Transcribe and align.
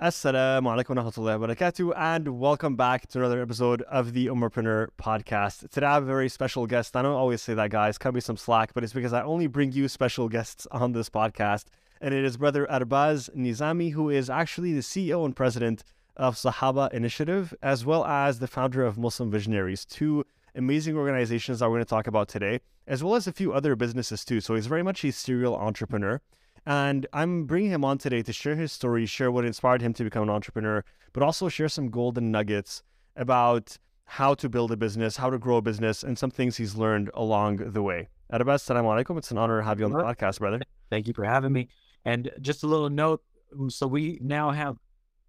Assalamu 0.00 0.62
alaikum 0.62 0.94
wa 0.94 1.02
rahmatullahi 1.02 1.40
wa 1.40 1.48
barakatuh, 1.48 1.92
and 1.96 2.38
welcome 2.38 2.76
back 2.76 3.08
to 3.08 3.18
another 3.18 3.42
episode 3.42 3.82
of 3.82 4.12
the 4.12 4.28
Umarpreneur 4.28 4.90
podcast. 4.96 5.68
Today 5.70 5.86
I 5.86 5.94
have 5.94 6.04
a 6.04 6.06
very 6.06 6.28
special 6.28 6.68
guest. 6.68 6.94
I 6.94 7.02
don't 7.02 7.16
always 7.16 7.42
say 7.42 7.52
that, 7.54 7.70
guys. 7.70 7.98
Cut 7.98 8.14
me 8.14 8.20
some 8.20 8.36
slack, 8.36 8.72
but 8.74 8.84
it's 8.84 8.92
because 8.92 9.12
I 9.12 9.22
only 9.22 9.48
bring 9.48 9.72
you 9.72 9.88
special 9.88 10.28
guests 10.28 10.68
on 10.70 10.92
this 10.92 11.10
podcast. 11.10 11.64
And 12.00 12.14
it 12.14 12.24
is 12.24 12.36
brother 12.36 12.64
Arbaz 12.70 13.28
Nizami, 13.34 13.90
who 13.90 14.08
is 14.08 14.30
actually 14.30 14.72
the 14.72 14.82
CEO 14.82 15.24
and 15.24 15.34
president 15.34 15.82
of 16.16 16.36
Sahaba 16.36 16.92
Initiative, 16.92 17.52
as 17.60 17.84
well 17.84 18.04
as 18.04 18.38
the 18.38 18.46
founder 18.46 18.84
of 18.84 18.98
Muslim 18.98 19.32
Visionaries, 19.32 19.84
two 19.84 20.24
amazing 20.54 20.96
organizations 20.96 21.58
that 21.58 21.66
we're 21.66 21.74
going 21.74 21.84
to 21.84 21.90
talk 21.90 22.06
about 22.06 22.28
today, 22.28 22.60
as 22.86 23.02
well 23.02 23.16
as 23.16 23.26
a 23.26 23.32
few 23.32 23.52
other 23.52 23.74
businesses 23.74 24.24
too. 24.24 24.40
So 24.40 24.54
he's 24.54 24.68
very 24.68 24.84
much 24.84 25.02
a 25.02 25.10
serial 25.10 25.56
entrepreneur. 25.56 26.20
And 26.66 27.06
I'm 27.12 27.44
bringing 27.44 27.70
him 27.70 27.84
on 27.84 27.98
today 27.98 28.22
to 28.22 28.32
share 28.32 28.56
his 28.56 28.72
story, 28.72 29.06
share 29.06 29.30
what 29.30 29.44
inspired 29.44 29.82
him 29.82 29.92
to 29.94 30.04
become 30.04 30.22
an 30.22 30.30
entrepreneur, 30.30 30.84
but 31.12 31.22
also 31.22 31.48
share 31.48 31.68
some 31.68 31.90
golden 31.90 32.30
nuggets 32.30 32.82
about 33.16 33.76
how 34.04 34.34
to 34.34 34.48
build 34.48 34.72
a 34.72 34.76
business, 34.76 35.16
how 35.16 35.30
to 35.30 35.38
grow 35.38 35.56
a 35.58 35.62
business, 35.62 36.02
and 36.02 36.18
some 36.18 36.30
things 36.30 36.56
he's 36.56 36.76
learned 36.76 37.10
along 37.14 37.56
the 37.56 37.82
way. 37.82 38.08
Arbaz, 38.32 38.60
salam 38.60 38.84
alaikum. 38.84 39.18
It's 39.18 39.30
an 39.30 39.38
honor 39.38 39.58
to 39.58 39.64
have 39.64 39.78
you 39.78 39.86
on 39.86 39.92
the 39.92 39.98
podcast, 39.98 40.38
brother. 40.38 40.60
Thank 40.90 41.06
you 41.06 41.14
for 41.14 41.24
having 41.24 41.52
me. 41.52 41.68
And 42.04 42.30
just 42.40 42.62
a 42.62 42.66
little 42.66 42.90
note 42.90 43.22
so 43.68 43.86
we 43.86 44.18
now 44.22 44.50
have 44.50 44.76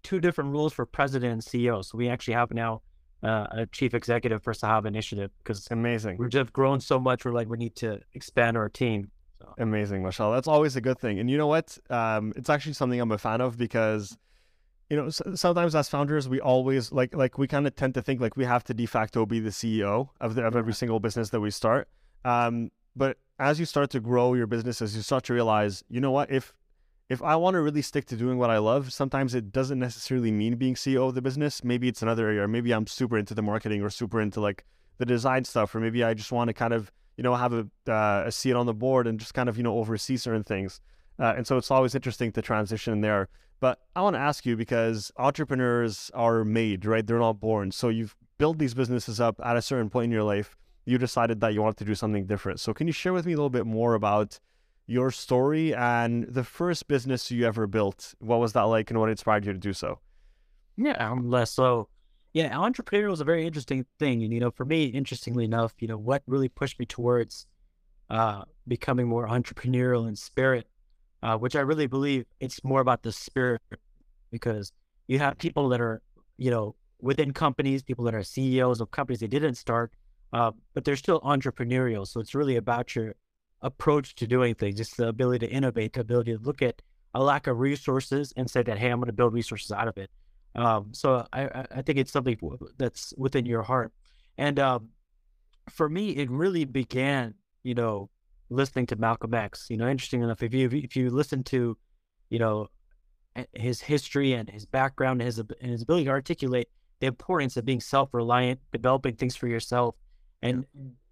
two 0.02 0.20
different 0.20 0.50
rules 0.50 0.72
for 0.72 0.86
president 0.86 1.32
and 1.32 1.42
CEO. 1.42 1.84
So 1.84 1.98
we 1.98 2.08
actually 2.08 2.34
have 2.34 2.52
now 2.52 2.82
uh, 3.22 3.46
a 3.50 3.66
chief 3.66 3.94
executive 3.94 4.42
for 4.42 4.52
Sahaba 4.52 4.86
Initiative 4.86 5.30
because 5.38 5.66
amazing. 5.70 6.16
We've 6.18 6.30
just 6.30 6.52
grown 6.52 6.80
so 6.80 6.98
much. 6.98 7.24
We're 7.24 7.32
like, 7.32 7.48
we 7.48 7.58
need 7.58 7.76
to 7.76 8.00
expand 8.14 8.56
our 8.56 8.68
team. 8.68 9.10
Amazing, 9.58 10.02
mashallah. 10.02 10.36
That's 10.36 10.48
always 10.48 10.76
a 10.76 10.80
good 10.80 10.98
thing. 10.98 11.18
And 11.18 11.30
you 11.30 11.36
know 11.36 11.46
what? 11.46 11.78
Um, 11.88 12.32
it's 12.36 12.50
actually 12.50 12.74
something 12.74 13.00
I'm 13.00 13.12
a 13.12 13.18
fan 13.18 13.40
of 13.40 13.56
because, 13.58 14.16
you 14.88 14.96
know, 14.96 15.10
sometimes 15.10 15.74
as 15.74 15.88
founders, 15.88 16.28
we 16.28 16.40
always 16.40 16.92
like 16.92 17.14
like 17.14 17.38
we 17.38 17.46
kind 17.46 17.66
of 17.66 17.76
tend 17.76 17.94
to 17.94 18.02
think 18.02 18.20
like 18.20 18.36
we 18.36 18.44
have 18.44 18.64
to 18.64 18.74
de 18.74 18.86
facto 18.86 19.26
be 19.26 19.40
the 19.40 19.50
CEO 19.50 20.08
of 20.20 20.34
the, 20.34 20.44
of 20.44 20.56
every 20.56 20.74
single 20.74 21.00
business 21.00 21.30
that 21.30 21.40
we 21.40 21.50
start. 21.50 21.88
Um, 22.24 22.70
but 22.96 23.18
as 23.38 23.58
you 23.58 23.66
start 23.66 23.90
to 23.90 24.00
grow 24.00 24.34
your 24.34 24.46
business, 24.46 24.82
as 24.82 24.94
you 24.94 25.02
start 25.02 25.24
to 25.24 25.34
realize, 25.34 25.82
you 25.88 26.00
know 26.00 26.10
what, 26.10 26.30
if 26.30 26.52
if 27.08 27.22
I 27.22 27.34
want 27.34 27.54
to 27.54 27.60
really 27.60 27.82
stick 27.82 28.06
to 28.06 28.16
doing 28.16 28.38
what 28.38 28.50
I 28.50 28.58
love, 28.58 28.92
sometimes 28.92 29.34
it 29.34 29.50
doesn't 29.50 29.80
necessarily 29.80 30.30
mean 30.30 30.54
being 30.54 30.76
CEO 30.76 31.08
of 31.08 31.16
the 31.16 31.22
business. 31.22 31.64
Maybe 31.64 31.88
it's 31.88 32.02
another 32.02 32.28
area, 32.28 32.42
or 32.42 32.48
maybe 32.48 32.72
I'm 32.72 32.86
super 32.86 33.18
into 33.18 33.34
the 33.34 33.42
marketing 33.42 33.82
or 33.82 33.90
super 33.90 34.20
into 34.20 34.40
like 34.40 34.64
the 34.98 35.06
design 35.06 35.44
stuff, 35.44 35.74
or 35.74 35.80
maybe 35.80 36.04
I 36.04 36.14
just 36.14 36.30
want 36.30 36.48
to 36.48 36.54
kind 36.54 36.72
of 36.72 36.92
you 37.16 37.22
know, 37.22 37.34
have 37.34 37.52
a, 37.52 37.66
uh, 37.88 38.24
a 38.26 38.32
seat 38.32 38.54
on 38.54 38.66
the 38.66 38.74
board 38.74 39.06
and 39.06 39.18
just 39.18 39.34
kind 39.34 39.48
of, 39.48 39.56
you 39.56 39.62
know, 39.62 39.76
oversee 39.78 40.16
certain 40.16 40.44
things. 40.44 40.80
Uh, 41.18 41.34
and 41.36 41.46
so 41.46 41.56
it's 41.56 41.70
always 41.70 41.94
interesting 41.94 42.32
to 42.32 42.42
transition 42.42 43.00
there. 43.00 43.28
But 43.60 43.78
I 43.94 44.00
want 44.00 44.14
to 44.14 44.20
ask 44.20 44.46
you 44.46 44.56
because 44.56 45.12
entrepreneurs 45.18 46.10
are 46.14 46.44
made, 46.44 46.86
right? 46.86 47.06
They're 47.06 47.18
not 47.18 47.40
born. 47.40 47.72
So 47.72 47.90
you've 47.90 48.16
built 48.38 48.58
these 48.58 48.72
businesses 48.72 49.20
up 49.20 49.38
at 49.44 49.56
a 49.56 49.62
certain 49.62 49.90
point 49.90 50.06
in 50.06 50.10
your 50.10 50.22
life. 50.22 50.56
You 50.86 50.96
decided 50.96 51.40
that 51.40 51.52
you 51.52 51.60
wanted 51.60 51.76
to 51.78 51.84
do 51.84 51.94
something 51.94 52.24
different. 52.24 52.58
So 52.58 52.72
can 52.72 52.86
you 52.86 52.92
share 52.92 53.12
with 53.12 53.26
me 53.26 53.34
a 53.34 53.36
little 53.36 53.50
bit 53.50 53.66
more 53.66 53.94
about 53.94 54.40
your 54.86 55.10
story 55.10 55.74
and 55.74 56.24
the 56.24 56.42
first 56.42 56.88
business 56.88 57.30
you 57.30 57.46
ever 57.46 57.66
built? 57.66 58.14
What 58.18 58.40
was 58.40 58.54
that 58.54 58.62
like 58.62 58.90
and 58.90 58.98
what 58.98 59.10
inspired 59.10 59.44
you 59.44 59.52
to 59.52 59.58
do 59.58 59.74
so? 59.74 59.98
Yeah, 60.78 60.96
I'm 60.98 61.28
less 61.28 61.50
so 61.50 61.88
yeah, 62.32 62.52
entrepreneurial 62.52 63.12
is 63.12 63.20
a 63.20 63.24
very 63.24 63.46
interesting 63.46 63.86
thing. 63.98 64.22
And, 64.22 64.32
you 64.32 64.40
know, 64.40 64.50
for 64.50 64.64
me, 64.64 64.84
interestingly 64.84 65.44
enough, 65.44 65.74
you 65.80 65.88
know, 65.88 65.98
what 65.98 66.22
really 66.26 66.48
pushed 66.48 66.78
me 66.78 66.86
towards 66.86 67.46
uh, 68.08 68.42
becoming 68.68 69.08
more 69.08 69.26
entrepreneurial 69.28 70.08
in 70.08 70.16
spirit, 70.16 70.66
uh, 71.22 71.36
which 71.36 71.56
I 71.56 71.60
really 71.60 71.86
believe 71.86 72.26
it's 72.38 72.62
more 72.62 72.80
about 72.80 73.02
the 73.02 73.12
spirit 73.12 73.60
because 74.30 74.72
you 75.08 75.18
have 75.18 75.38
people 75.38 75.68
that 75.70 75.80
are, 75.80 76.02
you 76.36 76.50
know, 76.50 76.76
within 77.00 77.32
companies, 77.32 77.82
people 77.82 78.04
that 78.04 78.14
are 78.14 78.22
CEOs 78.22 78.80
of 78.80 78.90
companies 78.90 79.20
they 79.20 79.26
didn't 79.26 79.54
start, 79.54 79.92
uh, 80.32 80.52
but 80.74 80.84
they're 80.84 80.96
still 80.96 81.20
entrepreneurial. 81.22 82.06
So 82.06 82.20
it's 82.20 82.34
really 82.34 82.56
about 82.56 82.94
your 82.94 83.14
approach 83.62 84.14
to 84.16 84.26
doing 84.26 84.54
things, 84.54 84.76
just 84.76 84.96
the 84.96 85.08
ability 85.08 85.46
to 85.46 85.52
innovate, 85.52 85.94
the 85.94 86.00
ability 86.00 86.36
to 86.36 86.42
look 86.42 86.62
at 86.62 86.80
a 87.14 87.22
lack 87.22 87.46
of 87.48 87.58
resources 87.58 88.32
and 88.36 88.48
say 88.48 88.62
that, 88.62 88.78
hey, 88.78 88.90
I'm 88.90 88.98
going 89.00 89.08
to 89.08 89.12
build 89.12 89.32
resources 89.32 89.72
out 89.72 89.88
of 89.88 89.98
it. 89.98 90.10
Um, 90.54 90.92
so 90.92 91.26
I, 91.32 91.66
I 91.70 91.82
think 91.82 91.98
it's 91.98 92.12
something 92.12 92.38
that's 92.76 93.14
within 93.16 93.46
your 93.46 93.62
heart. 93.62 93.92
And 94.36 94.58
um, 94.58 94.88
for 95.68 95.88
me, 95.88 96.10
it 96.10 96.30
really 96.30 96.64
began, 96.64 97.34
you 97.62 97.74
know, 97.74 98.10
listening 98.48 98.86
to 98.86 98.96
Malcolm 98.96 99.34
X. 99.34 99.66
You 99.70 99.76
know, 99.76 99.88
interesting 99.88 100.22
enough, 100.22 100.42
if 100.42 100.52
you 100.52 100.68
if 100.72 100.96
you 100.96 101.10
listen 101.10 101.44
to, 101.44 101.76
you 102.30 102.38
know, 102.38 102.68
his 103.54 103.80
history 103.80 104.32
and 104.32 104.50
his 104.50 104.66
background 104.66 105.20
and 105.20 105.26
his 105.26 105.38
and 105.38 105.70
his 105.70 105.82
ability 105.82 106.06
to 106.06 106.10
articulate 106.10 106.68
the 107.00 107.06
importance 107.06 107.56
of 107.56 107.64
being 107.64 107.80
self-reliant, 107.80 108.60
developing 108.72 109.14
things 109.14 109.36
for 109.36 109.46
yourself, 109.46 109.94
and 110.42 110.66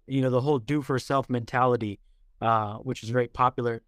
you 0.07 0.21
know 0.21 0.29
the 0.29 0.41
whole 0.41 0.59
do 0.59 0.81
for 0.81 0.99
self 0.99 1.29
mentality, 1.29 1.99
uh, 2.41 2.75
which 2.75 3.03
is 3.03 3.09
very 3.09 3.27
popular, 3.27 3.81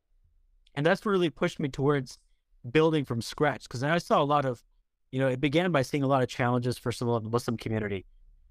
and 0.76 0.86
that's 0.86 1.06
really 1.06 1.30
pushed 1.30 1.60
me 1.60 1.70
towards 1.70 2.18
building 2.72 3.04
from 3.06 3.22
scratch 3.22 3.64
because 3.64 3.84
I 3.84 3.98
saw 3.98 4.22
a 4.22 4.24
lot 4.24 4.46
of 4.46 4.64
you 5.12 5.20
know, 5.20 5.28
it 5.28 5.42
began 5.42 5.72
by 5.72 5.82
seeing 5.82 6.04
a 6.04 6.08
lot 6.08 6.24
of 6.24 6.30
challenges 6.30 6.78
for 6.78 6.92
some 6.92 7.10
of 7.10 7.24
the 7.24 7.30
Muslim 7.30 7.58
community. 7.58 8.06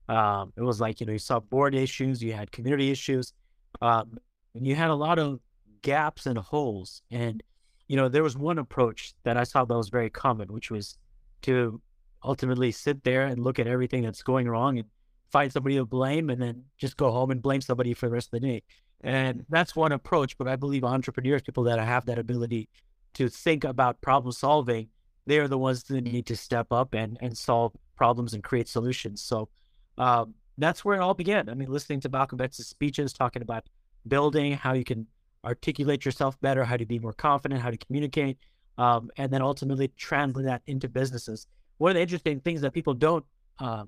Um, 0.08 0.52
it 0.56 0.62
was 0.62 0.80
like, 0.80 1.00
you 1.00 1.06
know, 1.06 1.12
you 1.12 1.18
saw 1.18 1.40
board 1.40 1.74
issues, 1.74 2.22
you 2.22 2.32
had 2.32 2.52
community 2.52 2.90
issues, 2.90 3.32
um, 3.80 4.18
and 4.54 4.66
you 4.66 4.74
had 4.74 4.90
a 4.90 4.94
lot 4.94 5.18
of 5.18 5.40
gaps 5.82 6.26
and 6.26 6.36
holes. 6.36 7.02
And, 7.10 7.42
you 7.88 7.96
know, 7.96 8.08
there 8.08 8.22
was 8.22 8.36
one 8.36 8.58
approach 8.58 9.14
that 9.24 9.36
I 9.36 9.44
saw 9.44 9.64
that 9.64 9.74
was 9.74 9.88
very 9.88 10.10
common, 10.10 10.52
which 10.52 10.70
was 10.70 10.98
to 11.42 11.80
ultimately 12.22 12.72
sit 12.72 13.02
there 13.04 13.22
and 13.22 13.42
look 13.42 13.58
at 13.58 13.66
everything 13.66 14.02
that's 14.02 14.22
going 14.22 14.48
wrong 14.48 14.78
and 14.78 14.88
find 15.30 15.50
somebody 15.52 15.76
to 15.76 15.86
blame 15.86 16.28
and 16.28 16.42
then 16.42 16.64
just 16.76 16.96
go 16.96 17.10
home 17.10 17.30
and 17.30 17.40
blame 17.40 17.60
somebody 17.60 17.94
for 17.94 18.06
the 18.06 18.12
rest 18.12 18.28
of 18.32 18.40
the 18.40 18.46
day. 18.46 18.62
And 19.02 19.46
that's 19.48 19.74
one 19.74 19.92
approach. 19.92 20.36
But 20.36 20.48
I 20.48 20.56
believe 20.56 20.84
entrepreneurs, 20.84 21.42
people 21.42 21.64
that 21.64 21.78
have 21.78 22.06
that 22.06 22.18
ability 22.18 22.68
to 23.14 23.28
think 23.28 23.64
about 23.64 24.00
problem 24.00 24.32
solving, 24.32 24.88
they 25.26 25.38
are 25.38 25.48
the 25.48 25.58
ones 25.58 25.82
that 25.84 26.02
need 26.02 26.26
to 26.26 26.36
step 26.36 26.72
up 26.72 26.94
and 26.94 27.18
and 27.20 27.36
solve 27.36 27.72
problems 27.96 28.34
and 28.34 28.42
create 28.42 28.68
solutions. 28.68 29.22
So 29.22 29.48
um, 29.98 30.34
that's 30.58 30.84
where 30.84 30.96
it 30.96 31.00
all 31.00 31.14
began. 31.14 31.48
I 31.48 31.54
mean, 31.54 31.70
listening 31.70 32.00
to 32.00 32.08
Malcolm 32.08 32.40
X's 32.40 32.66
speeches, 32.66 33.12
talking 33.12 33.42
about 33.42 33.64
building, 34.06 34.52
how 34.52 34.72
you 34.72 34.84
can 34.84 35.06
articulate 35.44 36.04
yourself 36.04 36.40
better, 36.40 36.64
how 36.64 36.76
to 36.76 36.86
be 36.86 36.98
more 36.98 37.12
confident, 37.12 37.60
how 37.60 37.70
to 37.70 37.76
communicate, 37.76 38.38
um, 38.78 39.10
and 39.16 39.32
then 39.32 39.42
ultimately 39.42 39.88
translate 39.96 40.46
that 40.46 40.62
into 40.66 40.88
businesses. 40.88 41.46
One 41.78 41.90
of 41.90 41.94
the 41.94 42.02
interesting 42.02 42.40
things 42.40 42.60
that 42.60 42.72
people 42.72 42.94
don't, 42.94 43.24
uh, 43.58 43.84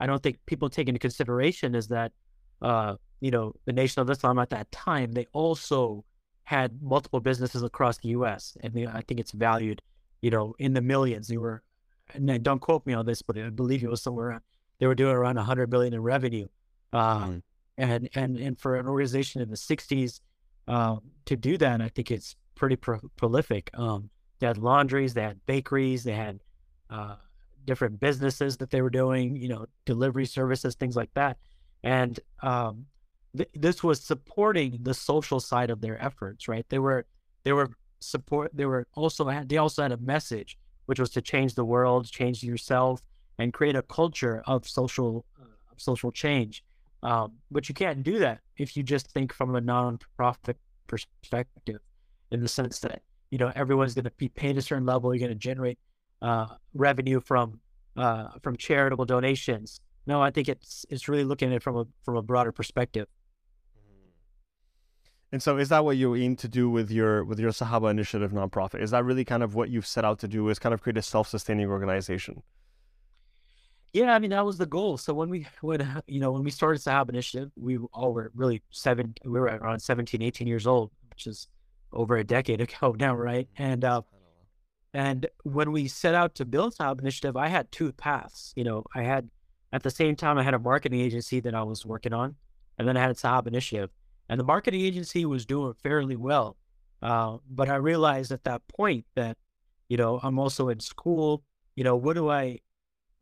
I 0.00 0.06
don't 0.06 0.22
think 0.22 0.38
people 0.46 0.68
take 0.68 0.88
into 0.88 0.98
consideration 0.98 1.74
is 1.74 1.88
that, 1.88 2.12
uh, 2.60 2.96
you 3.20 3.30
know, 3.30 3.54
the 3.64 3.72
Nation 3.72 4.00
of 4.02 4.10
Islam 4.10 4.38
at 4.38 4.50
that 4.50 4.70
time, 4.70 5.12
they 5.12 5.26
also 5.32 6.04
had 6.44 6.82
multiple 6.82 7.20
businesses 7.20 7.62
across 7.62 7.98
the 7.98 8.10
U.S. 8.10 8.56
and 8.60 8.74
they, 8.74 8.86
I 8.86 9.02
think 9.02 9.20
it's 9.20 9.32
valued 9.32 9.80
you 10.22 10.30
know, 10.30 10.54
in 10.58 10.72
the 10.72 10.80
millions. 10.80 11.28
They 11.28 11.36
were, 11.36 11.62
and 12.14 12.42
don't 12.42 12.60
quote 12.60 12.86
me 12.86 12.94
on 12.94 13.04
this, 13.04 13.20
but 13.20 13.36
I 13.36 13.50
believe 13.50 13.84
it 13.84 13.90
was 13.90 14.02
somewhere 14.02 14.40
they 14.78 14.86
were 14.86 14.94
doing 14.94 15.14
around 15.14 15.36
100 15.36 15.68
billion 15.68 15.92
in 15.92 16.00
revenue. 16.00 16.48
Uh, 16.92 17.26
mm. 17.26 17.42
And 17.78 18.08
and 18.14 18.36
and 18.36 18.58
for 18.60 18.76
an 18.76 18.86
organization 18.86 19.40
in 19.40 19.48
the 19.48 19.56
60s 19.56 20.20
uh, 20.68 20.96
to 21.24 21.36
do 21.36 21.56
that, 21.58 21.80
I 21.80 21.88
think 21.88 22.10
it's 22.10 22.36
pretty 22.54 22.76
pro- 22.76 23.00
prolific. 23.16 23.70
Um, 23.74 24.10
they 24.38 24.46
had 24.46 24.58
laundries, 24.58 25.14
they 25.14 25.22
had 25.22 25.44
bakeries, 25.46 26.04
they 26.04 26.12
had 26.12 26.40
uh, 26.90 27.16
different 27.64 28.00
businesses 28.00 28.56
that 28.58 28.70
they 28.70 28.82
were 28.82 28.90
doing, 28.90 29.36
you 29.36 29.48
know, 29.48 29.66
delivery 29.84 30.26
services, 30.26 30.74
things 30.74 30.96
like 30.96 31.14
that. 31.14 31.38
And 31.82 32.18
um, 32.42 32.86
th- 33.36 33.48
this 33.54 33.82
was 33.82 34.00
supporting 34.00 34.78
the 34.82 34.94
social 34.94 35.40
side 35.40 35.70
of 35.70 35.80
their 35.80 36.02
efforts, 36.02 36.48
right? 36.48 36.66
They 36.68 36.78
were 36.78 37.06
they 37.44 37.52
were 37.52 37.70
support. 38.02 38.50
They 38.54 38.66
were 38.66 38.86
also 38.94 39.28
had, 39.28 39.48
they 39.48 39.56
also 39.56 39.82
had 39.82 39.92
a 39.92 39.96
message, 39.96 40.58
which 40.86 41.00
was 41.00 41.10
to 41.10 41.22
change 41.22 41.54
the 41.54 41.64
world, 41.64 42.10
change 42.10 42.42
yourself, 42.42 43.02
and 43.38 43.52
create 43.52 43.76
a 43.76 43.82
culture 43.82 44.42
of 44.46 44.68
social 44.68 45.24
uh, 45.40 45.44
social 45.76 46.12
change. 46.12 46.64
Um, 47.02 47.32
but 47.50 47.68
you 47.68 47.74
can't 47.74 48.02
do 48.02 48.18
that 48.20 48.40
if 48.56 48.76
you 48.76 48.82
just 48.82 49.10
think 49.10 49.32
from 49.32 49.56
a 49.56 49.60
nonprofit 49.60 50.54
perspective, 50.86 51.80
in 52.30 52.40
the 52.40 52.48
sense 52.48 52.78
that 52.80 53.02
you 53.30 53.38
know 53.38 53.50
everyone's 53.56 53.94
going 53.94 54.04
to 54.04 54.12
be 54.16 54.28
paid 54.28 54.56
a 54.56 54.62
certain 54.62 54.86
level. 54.86 55.14
You're 55.14 55.26
going 55.26 55.38
to 55.38 55.46
generate 55.50 55.78
uh, 56.20 56.46
revenue 56.74 57.20
from 57.20 57.60
uh, 57.96 58.28
from 58.42 58.56
charitable 58.56 59.04
donations. 59.04 59.80
No, 60.06 60.22
I 60.22 60.30
think 60.30 60.48
it's 60.48 60.86
it's 60.90 61.08
really 61.08 61.24
looking 61.24 61.48
at 61.48 61.56
it 61.56 61.62
from 61.62 61.76
a 61.76 61.86
from 62.04 62.16
a 62.16 62.22
broader 62.22 62.52
perspective. 62.52 63.06
And 65.32 65.42
so, 65.42 65.56
is 65.56 65.70
that 65.70 65.84
what 65.84 65.96
you 65.96 66.14
aim 66.14 66.36
to 66.36 66.48
do 66.48 66.68
with 66.68 66.90
your 66.90 67.24
with 67.24 67.40
your 67.40 67.52
Sahaba 67.52 67.90
Initiative 67.90 68.32
nonprofit? 68.32 68.82
Is 68.82 68.90
that 68.90 69.04
really 69.04 69.24
kind 69.24 69.42
of 69.42 69.54
what 69.54 69.70
you've 69.70 69.86
set 69.86 70.04
out 70.04 70.18
to 70.20 70.28
do? 70.28 70.48
Is 70.50 70.58
kind 70.58 70.74
of 70.74 70.82
create 70.82 70.98
a 70.98 71.02
self-sustaining 71.02 71.68
organization? 71.68 72.42
Yeah, 73.94 74.14
I 74.14 74.18
mean 74.18 74.30
that 74.30 74.44
was 74.44 74.58
the 74.58 74.66
goal. 74.66 74.98
So 74.98 75.14
when 75.14 75.30
we 75.30 75.46
when 75.62 76.02
you 76.06 76.20
know 76.20 76.32
when 76.32 76.44
we 76.44 76.50
started 76.50 76.82
Sahaba 76.82 77.10
Initiative, 77.10 77.50
we 77.56 77.78
all 77.94 78.12
were 78.12 78.30
really 78.34 78.62
seven. 78.70 79.14
We 79.24 79.40
were 79.40 79.46
around 79.46 79.80
17, 79.80 80.22
18 80.22 80.46
years 80.46 80.66
old, 80.66 80.90
which 81.10 81.26
is 81.26 81.48
over 81.92 82.16
a 82.16 82.24
decade 82.24 82.60
ago 82.66 82.94
now, 82.98 83.14
right? 83.14 83.48
And 83.56 83.84
uh, 83.84 84.02
And 84.94 85.26
when 85.44 85.72
we 85.72 85.88
set 85.88 86.14
out 86.14 86.34
to 86.36 86.44
build 86.44 86.74
Sahaba 86.76 87.00
Initiative, 87.00 87.36
I 87.36 87.48
had 87.48 87.72
two 87.72 87.92
paths. 87.92 88.52
You 88.56 88.64
know, 88.64 88.84
I 88.94 89.02
had 89.02 89.30
at 89.72 89.82
the 89.82 89.90
same 89.90 90.16
time 90.16 90.38
I 90.38 90.42
had 90.42 90.54
a 90.54 90.58
marketing 90.58 91.00
agency 91.00 91.40
that 91.40 91.54
I 91.54 91.62
was 91.62 91.86
working 91.86 92.12
on, 92.12 92.36
and 92.78 92.86
then 92.88 92.96
I 92.98 93.00
had 93.00 93.10
a 93.10 93.14
Sahaba 93.14 93.48
Initiative. 93.48 93.90
And 94.28 94.38
the 94.40 94.44
marketing 94.44 94.80
agency 94.80 95.24
was 95.24 95.44
doing 95.44 95.74
fairly 95.82 96.16
well. 96.16 96.56
Uh, 97.02 97.38
but 97.50 97.68
I 97.68 97.76
realized 97.76 98.32
at 98.32 98.44
that 98.44 98.62
point 98.68 99.04
that, 99.14 99.36
you 99.88 99.96
know, 99.96 100.20
I'm 100.22 100.38
also 100.38 100.68
in 100.68 100.80
school. 100.80 101.42
You 101.76 101.84
know, 101.84 101.96
what 101.96 102.14
do 102.14 102.30
I, 102.30 102.60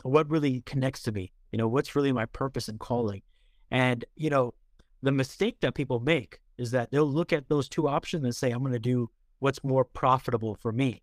what 0.03 0.31
really 0.31 0.63
connects 0.67 1.03
to 1.05 1.13
me? 1.13 1.33
You 1.53 1.59
know, 1.59 1.69
what's 1.69 1.97
really 1.97 2.13
my 2.13 2.27
purpose 2.27 2.69
and 2.69 2.79
calling? 2.79 3.23
And, 3.71 4.05
you 4.17 4.31
know, 4.31 4.55
the 5.03 5.13
mistake 5.13 5.61
that 5.61 5.75
people 5.75 6.01
make 6.01 6.41
is 6.59 6.71
that 6.73 6.91
they'll 6.91 7.07
look 7.07 7.33
at 7.33 7.49
those 7.49 7.69
two 7.69 7.89
options 7.89 8.25
and 8.25 8.37
say, 8.37 8.51
I'm 8.51 8.61
going 8.61 8.73
to 8.73 8.79
do 8.79 9.11
what's 9.39 9.65
more 9.65 9.85
profitable 9.85 10.55
for 10.55 10.73
me. 10.73 11.03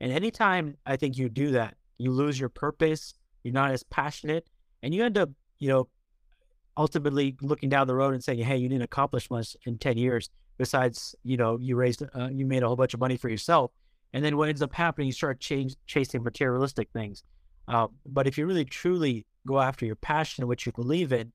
And 0.00 0.12
anytime 0.12 0.76
I 0.84 0.96
think 0.96 1.16
you 1.16 1.28
do 1.28 1.52
that, 1.52 1.76
you 1.98 2.10
lose 2.10 2.38
your 2.38 2.48
purpose, 2.48 3.14
you're 3.44 3.54
not 3.54 3.70
as 3.70 3.82
passionate, 3.84 4.48
and 4.82 4.92
you 4.92 5.04
end 5.04 5.16
up, 5.16 5.30
you 5.58 5.68
know, 5.68 5.88
ultimately 6.76 7.36
looking 7.40 7.68
down 7.68 7.86
the 7.86 7.94
road 7.94 8.14
and 8.14 8.22
saying, 8.22 8.38
hey, 8.40 8.56
you 8.56 8.68
didn't 8.68 8.82
accomplish 8.82 9.30
much 9.30 9.56
in 9.64 9.78
10 9.78 9.96
years 9.96 10.30
besides, 10.58 11.14
you 11.22 11.36
know, 11.36 11.58
you 11.60 11.76
raised, 11.76 12.02
uh, 12.14 12.28
you 12.30 12.46
made 12.46 12.62
a 12.62 12.66
whole 12.66 12.76
bunch 12.76 12.94
of 12.94 13.00
money 13.00 13.16
for 13.16 13.28
yourself. 13.28 13.70
And 14.12 14.24
then 14.24 14.36
what 14.36 14.48
ends 14.48 14.62
up 14.62 14.72
happening, 14.72 15.06
you 15.06 15.12
start 15.12 15.40
change, 15.40 15.74
chasing 15.86 16.22
materialistic 16.22 16.88
things. 16.92 17.22
Uh, 17.68 17.88
but 18.06 18.26
if 18.26 18.38
you 18.38 18.46
really 18.46 18.64
truly 18.64 19.26
go 19.46 19.60
after 19.60 19.84
your 19.84 19.96
passion 19.96 20.46
what 20.46 20.64
you 20.64 20.72
believe 20.72 21.12
in, 21.12 21.32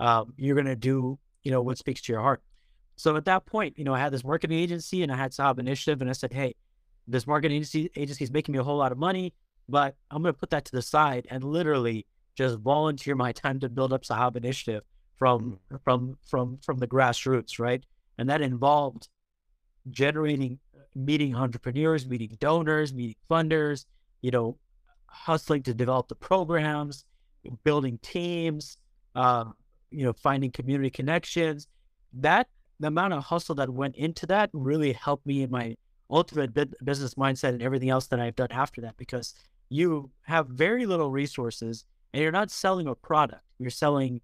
um, 0.00 0.32
you're 0.36 0.54
going 0.54 0.66
to 0.66 0.76
do, 0.76 1.18
you 1.42 1.50
know, 1.50 1.62
what 1.62 1.78
speaks 1.78 2.00
to 2.02 2.12
your 2.12 2.22
heart. 2.22 2.42
So 2.96 3.16
at 3.16 3.24
that 3.24 3.46
point, 3.46 3.78
you 3.78 3.84
know, 3.84 3.94
I 3.94 3.98
had 3.98 4.12
this 4.12 4.24
marketing 4.24 4.58
agency 4.58 5.02
and 5.02 5.12
I 5.12 5.16
had 5.16 5.32
Sahaba 5.32 5.58
Initiative, 5.60 6.00
and 6.00 6.08
I 6.08 6.12
said, 6.12 6.32
hey, 6.32 6.54
this 7.06 7.26
marketing 7.26 7.56
agency 7.56 7.90
agency 7.96 8.24
is 8.24 8.30
making 8.30 8.52
me 8.52 8.58
a 8.58 8.62
whole 8.62 8.78
lot 8.78 8.92
of 8.92 8.98
money, 8.98 9.34
but 9.68 9.96
I'm 10.10 10.22
going 10.22 10.32
to 10.32 10.38
put 10.38 10.50
that 10.50 10.64
to 10.66 10.72
the 10.72 10.82
side 10.82 11.26
and 11.30 11.44
literally 11.44 12.06
just 12.34 12.58
volunteer 12.58 13.14
my 13.14 13.32
time 13.32 13.60
to 13.60 13.68
build 13.68 13.92
up 13.92 14.02
Sahaba 14.02 14.36
Initiative 14.36 14.82
from 15.16 15.58
mm. 15.72 15.80
from 15.84 16.18
from 16.26 16.58
from 16.64 16.78
the 16.78 16.86
grassroots, 16.88 17.58
right? 17.58 17.84
And 18.18 18.28
that 18.28 18.40
involved 18.40 19.08
generating, 19.90 20.58
meeting 20.94 21.34
entrepreneurs, 21.34 22.06
meeting 22.06 22.36
donors, 22.40 22.94
meeting 22.94 23.16
funders, 23.30 23.86
you 24.22 24.30
know, 24.30 24.56
hustling 25.06 25.62
to 25.64 25.74
develop 25.74 26.08
the 26.08 26.14
programs, 26.14 27.04
building 27.64 27.98
teams, 28.02 28.78
uh, 29.14 29.44
you 29.90 30.04
know, 30.04 30.12
finding 30.12 30.50
community 30.50 30.90
connections. 30.90 31.66
That 32.12 32.48
the 32.80 32.88
amount 32.88 33.12
of 33.12 33.24
hustle 33.24 33.54
that 33.56 33.70
went 33.70 33.96
into 33.96 34.26
that 34.26 34.50
really 34.52 34.92
helped 34.92 35.26
me 35.26 35.42
in 35.42 35.50
my 35.50 35.76
ultimate 36.10 36.52
business 36.84 37.14
mindset 37.14 37.50
and 37.50 37.62
everything 37.62 37.90
else 37.90 38.06
that 38.08 38.20
I've 38.20 38.36
done 38.36 38.48
after 38.50 38.80
that 38.82 38.96
because 38.96 39.34
you 39.68 40.10
have 40.22 40.46
very 40.48 40.86
little 40.86 41.10
resources 41.10 41.84
and 42.14 42.22
you're 42.22 42.30
not 42.30 42.48
selling 42.48 42.86
a 42.86 42.94
product, 42.94 43.42
you're 43.58 43.70
selling 43.70 44.20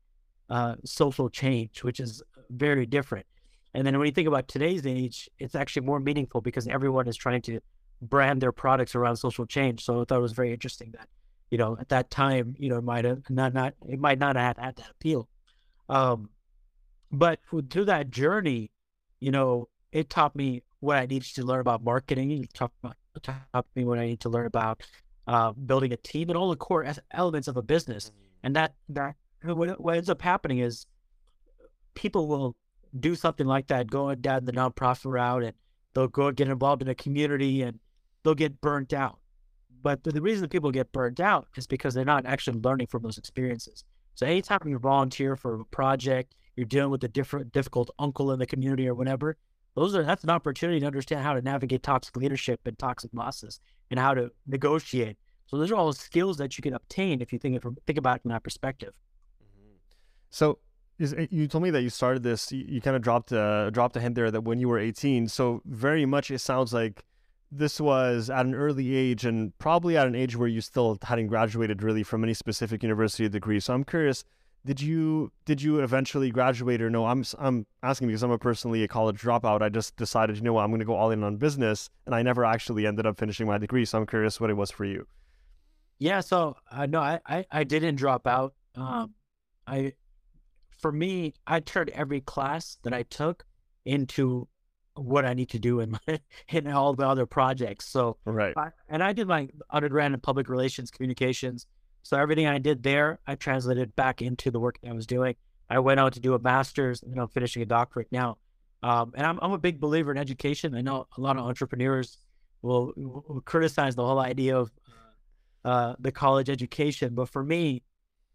uh, 0.48 0.76
social 0.84 1.28
change, 1.28 1.82
which 1.82 1.98
is 1.98 2.22
very 2.48 2.86
different. 2.86 3.26
And 3.74 3.84
then 3.84 3.98
when 3.98 4.06
you 4.06 4.12
think 4.12 4.28
about 4.28 4.46
today's 4.46 4.86
age, 4.86 5.28
it's 5.40 5.56
actually 5.56 5.86
more 5.86 5.98
meaningful 5.98 6.40
because 6.40 6.68
everyone 6.68 7.08
is 7.08 7.16
trying 7.16 7.42
to 7.42 7.58
brand 8.00 8.40
their 8.40 8.52
products 8.52 8.94
around 8.94 9.16
social 9.16 9.44
change. 9.44 9.84
So 9.84 10.02
I 10.02 10.04
thought 10.04 10.18
it 10.18 10.22
was 10.22 10.34
very 10.34 10.52
interesting 10.52 10.92
that, 10.92 11.08
you 11.50 11.58
know, 11.58 11.76
at 11.80 11.88
that 11.88 12.12
time, 12.12 12.54
you 12.60 12.68
know, 12.68 12.76
it 12.76 12.84
might 12.84 13.04
have 13.04 13.28
not, 13.28 13.54
not 13.54 13.74
it 13.88 13.98
might 13.98 14.20
not 14.20 14.36
have 14.36 14.56
had 14.56 14.76
that 14.76 14.90
appeal. 14.92 15.28
Um, 15.88 16.30
but 17.10 17.40
through 17.70 17.86
that 17.86 18.12
journey, 18.12 18.70
you 19.18 19.32
know, 19.32 19.68
it 19.90 20.10
taught 20.10 20.36
me 20.36 20.62
what 20.78 20.96
I 20.96 21.06
needed 21.06 21.34
to 21.34 21.42
learn 21.42 21.58
about 21.58 21.82
marketing. 21.82 22.30
It 22.30 22.54
taught, 22.54 22.70
taught 23.20 23.66
me 23.74 23.84
what 23.84 23.98
I 23.98 24.06
need 24.06 24.20
to 24.20 24.28
learn 24.28 24.46
about 24.46 24.80
uh, 25.26 25.52
building 25.52 25.92
a 25.92 25.96
team 25.96 26.28
and 26.28 26.36
all 26.36 26.50
the 26.50 26.56
core 26.56 26.86
elements 27.12 27.48
of 27.48 27.56
a 27.56 27.62
business. 27.62 28.06
Mm-hmm. 28.06 28.16
And 28.42 28.56
that 28.56 28.74
that 28.90 29.14
what, 29.42 29.80
what 29.80 29.96
ends 29.96 30.10
up 30.10 30.22
happening 30.22 30.58
is 30.58 30.86
people 31.94 32.26
will 32.26 32.56
do 32.98 33.14
something 33.14 33.46
like 33.46 33.68
that, 33.68 33.90
go 33.90 34.14
down 34.14 34.44
the 34.44 34.52
nonprofit 34.52 35.10
route, 35.12 35.44
and 35.44 35.52
they'll 35.94 36.08
go 36.08 36.30
get 36.32 36.48
involved 36.48 36.82
in 36.82 36.88
a 36.88 36.94
community, 36.94 37.62
and 37.62 37.78
they'll 38.22 38.34
get 38.34 38.60
burnt 38.60 38.92
out. 38.92 39.18
But 39.82 40.04
the 40.04 40.20
reason 40.20 40.48
people 40.48 40.70
get 40.70 40.92
burnt 40.92 41.20
out 41.20 41.46
is 41.56 41.66
because 41.66 41.94
they're 41.94 42.04
not 42.04 42.26
actually 42.26 42.60
learning 42.60 42.88
from 42.88 43.02
those 43.02 43.16
experiences. 43.16 43.84
So 44.14 44.26
anytime 44.26 44.60
you 44.66 44.78
volunteer 44.78 45.36
for 45.36 45.60
a 45.60 45.64
project, 45.66 46.34
you're 46.56 46.66
dealing 46.66 46.90
with 46.90 47.04
a 47.04 47.08
different 47.08 47.52
difficult 47.52 47.90
uncle 47.98 48.32
in 48.32 48.38
the 48.38 48.46
community 48.46 48.86
or 48.86 48.94
whatever, 48.94 49.36
those 49.74 49.94
are 49.94 50.02
that's 50.02 50.24
an 50.24 50.30
opportunity 50.30 50.80
to 50.80 50.86
understand 50.86 51.22
how 51.22 51.32
to 51.32 51.40
navigate 51.40 51.82
toxic 51.82 52.16
leadership 52.16 52.60
and 52.66 52.78
toxic 52.78 53.12
bosses 53.12 53.60
and 53.90 53.98
how 53.98 54.14
to 54.14 54.30
negotiate. 54.46 55.16
So 55.46 55.58
those 55.58 55.70
are 55.70 55.74
all 55.74 55.92
skills 55.92 56.36
that 56.38 56.56
you 56.56 56.62
can 56.62 56.74
obtain 56.74 57.20
if 57.20 57.32
you 57.32 57.38
think 57.38 57.60
think 57.86 57.98
about 57.98 58.16
it 58.16 58.22
from 58.22 58.30
that 58.30 58.42
perspective. 58.42 58.92
Mm-hmm. 59.42 59.74
So 60.30 60.58
is, 61.00 61.14
you 61.30 61.48
told 61.48 61.64
me 61.64 61.70
that 61.70 61.82
you 61.82 61.90
started 61.90 62.22
this. 62.22 62.52
You, 62.52 62.64
you 62.68 62.80
kind 62.80 62.94
of 62.94 63.02
dropped 63.02 63.32
a 63.32 63.70
dropped 63.72 63.96
a 63.96 64.00
hint 64.00 64.14
there 64.14 64.30
that 64.30 64.42
when 64.42 64.60
you 64.60 64.68
were 64.68 64.78
18. 64.78 65.28
So 65.28 65.62
very 65.64 66.06
much 66.06 66.30
it 66.30 66.40
sounds 66.40 66.72
like 66.72 67.04
this 67.50 67.80
was 67.80 68.30
at 68.30 68.46
an 68.46 68.54
early 68.54 68.94
age 68.94 69.24
and 69.24 69.56
probably 69.58 69.96
at 69.96 70.06
an 70.06 70.14
age 70.14 70.36
where 70.36 70.46
you 70.46 70.60
still 70.60 70.98
hadn't 71.02 71.26
graduated 71.26 71.82
really 71.82 72.02
from 72.02 72.22
any 72.22 72.34
specific 72.34 72.82
university 72.82 73.28
degree. 73.28 73.58
So 73.58 73.74
I'm 73.74 73.82
curious, 73.82 74.24
did 74.64 74.80
you 74.80 75.32
did 75.46 75.62
you 75.62 75.80
eventually 75.80 76.30
graduate 76.30 76.82
or 76.82 76.90
no? 76.90 77.06
I'm 77.06 77.24
I'm 77.38 77.66
asking 77.82 78.08
because 78.08 78.22
I'm 78.22 78.30
a 78.30 78.38
personally 78.38 78.82
a 78.82 78.88
college 78.88 79.20
dropout. 79.20 79.62
I 79.62 79.68
just 79.68 79.96
decided, 79.96 80.36
you 80.36 80.42
know 80.42 80.52
what, 80.52 80.64
I'm 80.64 80.70
going 80.70 80.80
to 80.80 80.86
go 80.86 80.94
all 80.94 81.10
in 81.10 81.22
on 81.22 81.36
business, 81.36 81.88
and 82.06 82.14
I 82.14 82.22
never 82.22 82.44
actually 82.44 82.86
ended 82.86 83.06
up 83.06 83.18
finishing 83.18 83.46
my 83.46 83.58
degree. 83.58 83.84
So 83.84 83.98
I'm 83.98 84.06
curious 84.06 84.40
what 84.40 84.50
it 84.50 84.54
was 84.54 84.70
for 84.70 84.84
you. 84.84 85.06
Yeah, 85.98 86.20
so 86.20 86.56
uh, 86.70 86.86
no, 86.86 87.00
I, 87.00 87.20
I 87.26 87.44
I 87.50 87.64
didn't 87.64 87.96
drop 87.96 88.26
out. 88.26 88.54
Um, 88.74 89.14
I 89.66 89.92
for 90.78 90.92
me, 90.92 91.34
I 91.46 91.60
turned 91.60 91.90
every 91.90 92.20
class 92.20 92.78
that 92.82 92.92
I 92.92 93.04
took 93.04 93.44
into 93.84 94.48
what 94.94 95.24
I 95.24 95.34
need 95.34 95.50
to 95.50 95.58
do 95.58 95.80
in 95.80 95.92
my 95.92 96.20
in 96.48 96.66
all 96.68 96.94
the 96.94 97.06
other 97.06 97.24
projects. 97.26 97.86
So 97.86 98.18
right, 98.26 98.54
I, 98.56 98.70
and 98.88 99.02
I 99.02 99.12
did 99.14 99.26
my 99.26 99.48
undergrad 99.70 100.12
in 100.12 100.20
public 100.20 100.48
relations 100.48 100.90
communications. 100.90 101.66
So 102.02 102.16
everything 102.16 102.46
I 102.46 102.58
did 102.58 102.82
there, 102.82 103.20
I 103.26 103.34
translated 103.34 103.94
back 103.96 104.22
into 104.22 104.50
the 104.50 104.60
work 104.60 104.78
I 104.86 104.92
was 104.92 105.06
doing. 105.06 105.34
I 105.68 105.78
went 105.78 106.00
out 106.00 106.14
to 106.14 106.20
do 106.20 106.34
a 106.34 106.38
master's, 106.38 107.02
and 107.02 107.18
I'm 107.18 107.28
finishing 107.28 107.62
a 107.62 107.66
doctorate 107.66 108.08
now. 108.10 108.38
Um, 108.82 109.12
and 109.14 109.26
I'm 109.26 109.38
I'm 109.42 109.52
a 109.52 109.58
big 109.58 109.78
believer 109.78 110.10
in 110.10 110.18
education. 110.18 110.74
I 110.74 110.80
know 110.80 111.06
a 111.16 111.20
lot 111.20 111.36
of 111.36 111.44
entrepreneurs 111.44 112.18
will, 112.62 112.92
will 112.96 113.42
criticize 113.44 113.94
the 113.94 114.04
whole 114.04 114.18
idea 114.18 114.56
of 114.56 114.70
uh, 115.64 115.94
the 115.98 116.12
college 116.12 116.48
education, 116.48 117.14
but 117.14 117.28
for 117.28 117.44
me, 117.44 117.82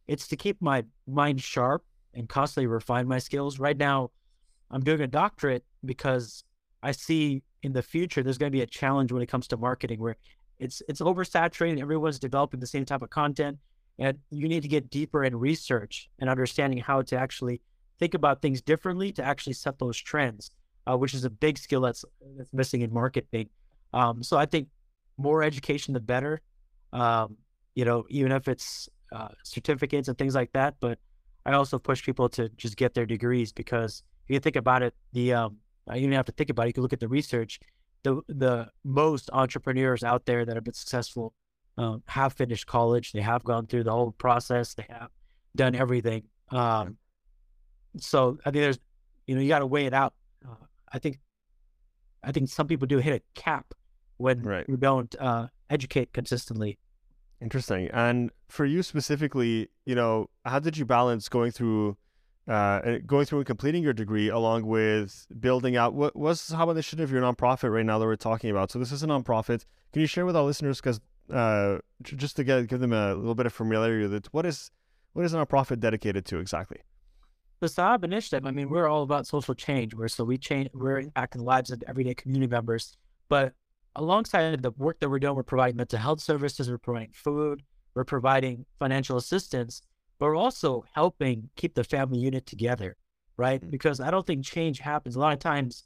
it's 0.08 0.28
to 0.28 0.36
keep 0.36 0.62
my 0.62 0.86
mind 1.08 1.42
sharp 1.42 1.84
and 2.14 2.30
constantly 2.30 2.68
refine 2.68 3.08
my 3.08 3.18
skills. 3.18 3.60
Right 3.60 3.78
now, 3.78 4.12
I'm 4.70 4.82
doing 4.82 5.02
a 5.02 5.08
doctorate 5.08 5.64
because 5.84 6.44
I 6.84 6.92
see 6.92 7.44
in 7.64 7.74
the 7.74 7.82
future 7.82 8.22
there's 8.22 8.38
going 8.38 8.52
to 8.52 8.56
be 8.56 8.62
a 8.62 8.68
challenge 8.68 9.12
when 9.12 9.24
it 9.24 9.28
comes 9.28 9.48
to 9.48 9.58
marketing 9.58 10.00
where 10.00 10.18
it's 10.60 10.82
it's 10.88 11.02
oversaturated. 11.02 11.82
Everyone's 11.82 12.20
developing 12.20 12.60
the 12.60 12.68
same 12.68 12.86
type 12.86 13.02
of 13.02 13.10
content, 13.10 13.58
and 14.00 14.18
you 14.30 14.48
need 14.48 14.64
to 14.64 14.68
get 14.68 14.90
deeper 14.90 15.24
in 15.24 15.36
research 15.36 16.10
and 16.20 16.30
understanding 16.30 16.80
how 16.80 17.02
to 17.04 17.18
actually 17.18 17.62
think 18.00 18.14
about 18.14 18.42
things 18.42 18.62
differently 18.62 19.12
to 19.14 19.24
actually 19.24 19.54
set 19.54 19.80
those 19.80 19.98
trends, 19.98 20.52
uh, 20.88 20.98
which 20.98 21.14
is 21.14 21.24
a 21.24 21.30
big 21.30 21.58
skill 21.58 21.82
that's 21.82 22.06
that's 22.38 22.54
missing 22.54 22.82
in 22.82 22.94
marketing. 22.94 23.50
Um, 23.94 24.24
so 24.24 24.38
I 24.38 24.46
think 24.46 24.68
more 25.18 25.44
education 25.44 25.94
the 25.94 26.00
better. 26.00 26.42
Um, 26.94 27.38
you 27.76 27.86
know, 27.86 28.06
even 28.10 28.32
if 28.32 28.48
it's 28.48 28.90
uh, 29.14 29.30
certificates 29.44 30.08
and 30.08 30.18
things 30.18 30.36
like 30.36 30.52
that, 30.54 30.76
but 30.80 30.98
I 31.46 31.54
also 31.54 31.78
push 31.78 32.04
people 32.04 32.30
to 32.30 32.50
just 32.50 32.78
get 32.78 32.94
their 32.94 33.06
degrees 33.06 33.52
because 33.52 34.04
if 34.28 34.34
you 34.34 34.40
think 34.40 34.56
about 34.56 34.82
it, 34.82 34.94
the 35.14 35.34
um, 35.34 35.58
you 35.94 36.02
don't 36.02 36.14
have 36.14 36.26
to 36.26 36.32
think 36.32 36.50
about 36.50 36.64
it. 36.64 36.68
You 36.70 36.74
can 36.74 36.84
look 36.84 36.94
at 36.94 37.00
the 37.00 37.08
research. 37.08 37.60
The 38.06 38.22
the 38.28 38.70
most 38.84 39.32
entrepreneurs 39.34 40.04
out 40.04 40.26
there 40.26 40.46
that 40.46 40.56
have 40.56 40.64
been 40.64 40.76
successful 40.76 41.34
um, 41.78 42.04
have 42.06 42.34
finished 42.34 42.68
college. 42.68 43.12
They 43.12 43.22
have 43.22 43.44
gone 43.44 43.66
through 43.66 43.84
the 43.84 43.92
whole 43.92 44.12
process. 44.12 44.76
They 44.76 44.86
have 44.90 45.10
done 45.56 45.74
everything. 45.74 46.24
Um, 46.50 46.98
so 47.98 48.38
I 48.46 48.52
think 48.52 48.62
there's, 48.62 48.80
you 49.26 49.34
know, 49.34 49.42
you 49.42 49.50
got 49.50 49.60
to 49.60 49.66
weigh 49.66 49.88
it 49.88 49.94
out. 49.94 50.14
Uh, 50.48 50.66
I 50.94 51.00
think, 51.00 51.20
I 52.24 52.32
think 52.32 52.50
some 52.50 52.68
people 52.68 52.86
do 52.86 53.00
hit 53.00 53.14
a 53.22 53.40
cap 53.40 53.74
when 54.18 54.44
right. 54.44 54.66
you 54.68 54.78
don't 54.78 55.14
uh, 55.20 55.48
educate 55.72 56.14
consistently. 56.14 56.78
Interesting. 57.42 57.90
And 57.92 58.32
for 58.50 58.66
you 58.66 58.84
specifically, 58.84 59.70
you 59.86 59.96
know, 59.96 60.30
how 60.46 60.60
did 60.60 60.78
you 60.78 60.86
balance 60.86 61.28
going 61.28 61.52
through 61.52 61.98
uh, 62.48 63.00
going 63.06 63.26
through 63.26 63.40
and 63.40 63.46
completing 63.48 63.84
your 63.84 63.94
degree 63.94 64.30
along 64.30 64.66
with 64.66 65.28
building 65.40 65.76
out 65.76 65.94
what 65.94 66.16
was 66.16 66.50
how 66.50 66.64
about 66.64 66.74
the 66.74 66.78
initiative 66.78 67.06
of 67.06 67.12
your 67.12 67.22
nonprofit 67.22 67.74
right 67.74 67.86
now 67.86 67.98
that 67.98 68.06
we're 68.06 68.16
talking 68.16 68.50
about. 68.52 68.72
So 68.72 68.80
this 68.80 68.92
is 68.92 69.04
a 69.04 69.08
nonprofit. 69.08 69.66
Can 69.94 70.02
you 70.02 70.08
share 70.08 70.26
with 70.26 70.36
our 70.36 70.44
listeners 70.44 70.80
because 70.80 71.00
uh, 71.34 71.80
just 72.04 72.36
to 72.36 72.44
get 72.44 72.68
give 72.68 72.80
them 72.80 72.94
a 72.94 73.16
little 73.16 73.36
bit 73.36 73.46
of 73.46 73.54
familiarity 73.54 74.08
with 74.08 74.28
what 74.34 74.46
is 74.46 74.72
what 75.14 75.26
is 75.26 75.34
a 75.34 75.38
nonprofit 75.38 75.80
dedicated 75.80 76.26
to 76.26 76.40
exactly? 76.40 76.78
The 77.62 77.68
Sahaba 77.68 78.04
initiative 78.04 78.46
i 78.46 78.52
mean 78.52 78.70
we're 78.70 78.88
all 78.88 79.02
about 79.02 79.26
social 79.26 79.56
change 79.56 79.96
we're 79.96 80.10
so 80.10 80.24
we 80.24 80.38
change 80.38 80.70
we're 80.74 81.02
impacting 81.02 81.38
the 81.38 81.44
lives 81.44 81.72
of 81.72 81.82
everyday 81.88 82.14
community 82.14 82.50
members. 82.52 82.96
But 83.28 83.54
alongside 83.96 84.62
the 84.62 84.72
work 84.72 85.00
that 85.00 85.10
we're 85.10 85.20
doing, 85.20 85.36
we're 85.36 85.44
providing 85.44 85.78
mental 85.78 86.00
health 86.00 86.20
services, 86.20 86.70
we're 86.70 86.78
providing 86.78 87.12
food, 87.14 87.64
we're 87.96 88.04
providing 88.04 88.66
financial 88.78 89.18
assistance, 89.18 89.82
but 90.20 90.28
we're 90.28 90.36
also 90.36 90.86
helping 90.94 91.50
keep 91.56 91.76
the 91.76 91.84
family 91.84 92.20
unit 92.20 92.46
together, 92.46 92.96
right? 93.38 93.62
Mm-hmm. 93.62 93.70
Because 93.70 94.00
I 94.00 94.12
don't 94.12 94.26
think 94.26 94.46
change 94.46 94.80
happens. 94.80 95.16
A 95.16 95.20
lot 95.20 95.34
of 95.34 95.40
times, 95.40 95.86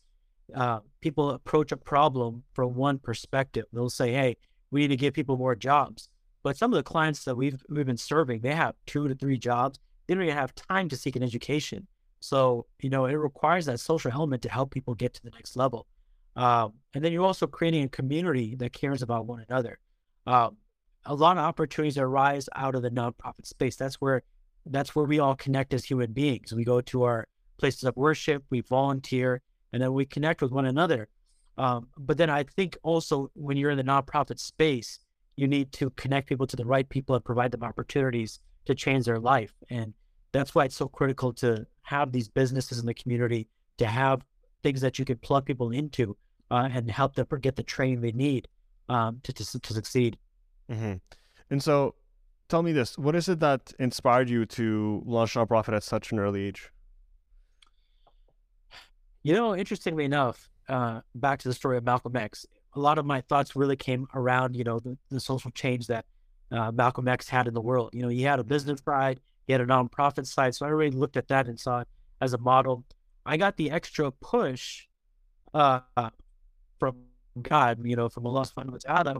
uh, 0.55 0.79
people 1.01 1.31
approach 1.31 1.71
a 1.71 1.77
problem 1.77 2.43
from 2.53 2.75
one 2.75 2.99
perspective. 2.99 3.65
They'll 3.73 3.89
say, 3.89 4.13
"Hey, 4.13 4.37
we 4.71 4.81
need 4.81 4.89
to 4.89 4.97
give 4.97 5.13
people 5.13 5.37
more 5.37 5.55
jobs." 5.55 6.09
But 6.43 6.57
some 6.57 6.71
of 6.71 6.77
the 6.77 6.83
clients 6.83 7.23
that 7.25 7.35
we've 7.35 7.61
we've 7.69 7.85
been 7.85 7.97
serving, 7.97 8.41
they 8.41 8.55
have 8.55 8.75
two 8.85 9.07
to 9.07 9.15
three 9.15 9.37
jobs. 9.37 9.79
They 10.07 10.13
don't 10.13 10.23
even 10.23 10.35
have 10.35 10.55
time 10.55 10.89
to 10.89 10.97
seek 10.97 11.15
an 11.15 11.23
education. 11.23 11.87
So 12.19 12.65
you 12.81 12.89
know, 12.89 13.05
it 13.05 13.13
requires 13.13 13.65
that 13.65 13.79
social 13.79 14.11
element 14.11 14.41
to 14.43 14.49
help 14.49 14.71
people 14.71 14.95
get 14.95 15.13
to 15.15 15.23
the 15.23 15.31
next 15.31 15.55
level. 15.55 15.87
Um, 16.35 16.73
and 16.93 17.03
then 17.03 17.11
you're 17.11 17.25
also 17.25 17.47
creating 17.47 17.83
a 17.83 17.89
community 17.89 18.55
that 18.55 18.73
cares 18.73 19.01
about 19.01 19.25
one 19.25 19.45
another. 19.49 19.79
Um, 20.25 20.57
a 21.05 21.15
lot 21.15 21.37
of 21.37 21.43
opportunities 21.43 21.97
arise 21.97 22.49
out 22.55 22.75
of 22.75 22.81
the 22.81 22.91
nonprofit 22.91 23.45
space. 23.45 23.75
That's 23.75 23.95
where 23.95 24.23
that's 24.65 24.95
where 24.95 25.05
we 25.05 25.19
all 25.19 25.35
connect 25.35 25.73
as 25.73 25.85
human 25.85 26.11
beings. 26.11 26.53
We 26.53 26.63
go 26.63 26.81
to 26.81 27.03
our 27.03 27.27
places 27.57 27.83
of 27.83 27.95
worship, 27.95 28.43
we 28.49 28.61
volunteer, 28.61 29.41
and 29.73 29.81
then 29.81 29.93
we 29.93 30.05
connect 30.05 30.41
with 30.41 30.51
one 30.51 30.65
another. 30.65 31.07
Um, 31.57 31.87
but 31.97 32.17
then 32.17 32.29
I 32.29 32.43
think 32.43 32.77
also 32.83 33.31
when 33.33 33.57
you're 33.57 33.71
in 33.71 33.77
the 33.77 33.83
nonprofit 33.83 34.39
space, 34.39 34.99
you 35.35 35.47
need 35.47 35.71
to 35.73 35.89
connect 35.91 36.27
people 36.27 36.47
to 36.47 36.55
the 36.55 36.65
right 36.65 36.87
people 36.87 37.15
and 37.15 37.23
provide 37.23 37.51
them 37.51 37.63
opportunities 37.63 38.39
to 38.65 38.75
change 38.75 39.05
their 39.05 39.19
life. 39.19 39.53
And 39.69 39.93
that's 40.31 40.53
why 40.53 40.65
it's 40.65 40.75
so 40.75 40.87
critical 40.87 41.33
to 41.33 41.65
have 41.83 42.11
these 42.11 42.27
businesses 42.27 42.79
in 42.79 42.85
the 42.85 42.93
community, 42.93 43.47
to 43.77 43.87
have 43.87 44.21
things 44.63 44.81
that 44.81 44.99
you 44.99 45.05
can 45.05 45.17
plug 45.17 45.45
people 45.45 45.71
into 45.71 46.15
uh, 46.51 46.69
and 46.71 46.89
help 46.91 47.15
them 47.15 47.25
get 47.41 47.55
the 47.55 47.63
training 47.63 48.01
they 48.01 48.11
need 48.11 48.47
um, 48.89 49.19
to, 49.23 49.33
to, 49.33 49.59
to 49.59 49.73
succeed. 49.73 50.17
Mm-hmm. 50.69 50.93
And 51.49 51.63
so 51.63 51.95
tell 52.47 52.63
me 52.63 52.71
this 52.71 52.97
what 52.97 53.15
is 53.15 53.29
it 53.29 53.39
that 53.39 53.73
inspired 53.79 54.29
you 54.29 54.45
to 54.45 55.01
launch 55.05 55.35
a 55.35 55.45
nonprofit 55.45 55.75
at 55.75 55.83
such 55.83 56.11
an 56.11 56.19
early 56.19 56.45
age? 56.45 56.69
You 59.23 59.33
know, 59.33 59.55
interestingly 59.55 60.05
enough, 60.05 60.49
uh, 60.69 61.01
back 61.15 61.39
to 61.39 61.47
the 61.47 61.53
story 61.53 61.77
of 61.77 61.83
Malcolm 61.83 62.15
X, 62.15 62.45
a 62.73 62.79
lot 62.79 62.97
of 62.97 63.05
my 63.05 63.21
thoughts 63.21 63.55
really 63.55 63.75
came 63.75 64.07
around, 64.13 64.55
you 64.55 64.63
know, 64.63 64.79
the, 64.79 64.97
the 65.09 65.19
social 65.19 65.51
change 65.51 65.87
that 65.87 66.05
uh, 66.51 66.71
Malcolm 66.71 67.07
X 67.07 67.27
had 67.27 67.47
in 67.47 67.53
the 67.53 67.61
world. 67.61 67.89
You 67.93 68.03
know, 68.03 68.07
he 68.07 68.21
had 68.21 68.39
a 68.39 68.43
business 68.43 68.79
side, 68.83 69.19
he 69.47 69.53
had 69.53 69.61
a 69.61 69.65
nonprofit 69.65 70.25
side. 70.25 70.55
So 70.55 70.65
I 70.65 70.69
really 70.69 70.95
looked 70.95 71.17
at 71.17 71.27
that 71.27 71.47
and 71.47 71.59
saw 71.59 71.81
it 71.81 71.87
as 72.21 72.33
a 72.33 72.37
model. 72.37 72.85
I 73.25 73.37
got 73.37 73.57
the 73.57 73.71
extra 73.71 74.11
push 74.11 74.85
uh, 75.53 75.81
from 76.79 76.97
God, 77.41 77.79
you 77.83 77.95
know, 77.95 78.09
from 78.09 78.25
Allah 78.25 78.45
subhanahu 78.45 78.71
wa 78.71 79.03
ta'ala. 79.03 79.19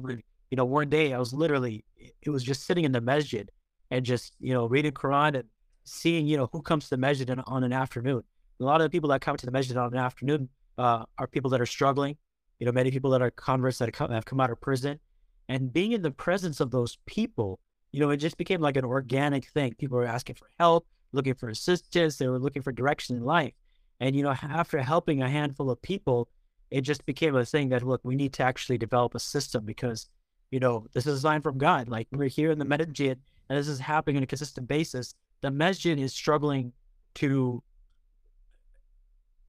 You 0.52 0.56
know, 0.56 0.66
one 0.66 0.90
day 0.90 1.14
I 1.14 1.20
was 1.20 1.34
literally, 1.34 1.86
it 2.22 2.30
was 2.30 2.44
just 2.44 2.66
sitting 2.66 2.86
in 2.86 2.92
the 2.92 3.02
masjid 3.02 3.50
and 3.92 4.06
just, 4.06 4.34
you 4.40 4.54
know, 4.54 4.66
reading 4.66 4.92
Quran 4.92 5.36
and 5.36 5.48
seeing, 5.84 6.28
you 6.28 6.38
know, 6.38 6.50
who 6.52 6.62
comes 6.62 6.86
to 6.86 6.90
the 6.92 6.98
masjid 6.98 7.30
on, 7.30 7.40
on 7.48 7.64
an 7.64 7.74
afternoon. 7.74 8.24
A 8.60 8.64
lot 8.64 8.82
of 8.82 8.86
the 8.86 8.90
people 8.90 9.10
that 9.10 9.22
come 9.22 9.38
to 9.38 9.46
the 9.46 9.52
masjid 9.52 9.78
on 9.78 9.94
an 9.94 10.00
afternoon 10.00 10.50
uh, 10.78 11.06
are 11.18 11.28
people 11.28 11.50
that 11.52 11.62
are 11.62 11.66
struggling. 11.66 12.18
You 12.60 12.66
know, 12.66 12.72
many 12.72 12.92
people 12.92 13.12
that 13.12 13.22
are 13.22 13.32
converts 13.32 13.78
that 13.78 13.96
have 13.96 14.26
come 14.26 14.40
out 14.40 14.50
of 14.52 14.60
prison. 14.60 15.00
And 15.48 15.72
being 15.72 15.94
in 15.94 16.02
the 16.02 16.12
presence 16.12 16.60
of 16.60 16.72
those 16.72 16.98
people, 17.06 17.60
you 17.92 18.00
know, 18.00 18.10
it 18.10 18.18
just 18.18 18.38
became 18.38 18.62
like 18.62 18.78
an 18.78 18.86
organic 18.86 19.46
thing. 19.46 19.76
People 19.76 19.98
were 19.98 20.06
asking 20.06 20.36
for 20.36 20.48
help, 20.60 20.86
looking 21.12 21.34
for 21.36 21.50
assistance. 21.50 22.18
They 22.18 22.28
were 22.28 22.38
looking 22.38 22.62
for 22.62 22.72
direction 22.72 23.16
in 23.16 23.24
life. 23.24 23.54
And, 24.00 24.16
you 24.16 24.24
know, 24.24 24.36
after 24.44 24.80
helping 24.80 25.22
a 25.22 25.30
handful 25.30 25.72
of 25.72 25.82
people, 25.82 26.28
it 26.70 26.82
just 26.82 27.06
became 27.06 27.36
a 27.36 27.46
thing 27.46 27.70
that, 27.70 27.84
look, 27.84 28.02
we 28.04 28.16
need 28.16 28.34
to 28.34 28.44
actually 28.44 28.78
develop 28.78 29.16
a 29.16 29.20
system 29.20 29.66
because, 29.66 30.08
you 30.52 30.60
know, 30.60 30.88
this 30.94 31.06
is 31.06 31.18
a 31.18 31.20
sign 31.20 31.42
from 31.42 31.58
God. 31.58 31.90
Like 31.90 32.08
we're 32.12 32.28
here 32.28 32.52
in 32.52 32.60
the 32.60 32.66
masjid 32.66 33.20
and 33.50 33.58
this 33.58 33.68
is 33.68 33.80
happening 33.80 34.18
on 34.18 34.24
a 34.24 34.28
consistent 34.28 34.68
basis. 34.68 35.14
The 35.42 35.52
masjid 35.52 35.98
is 36.00 36.14
struggling 36.14 36.74
to, 37.16 37.64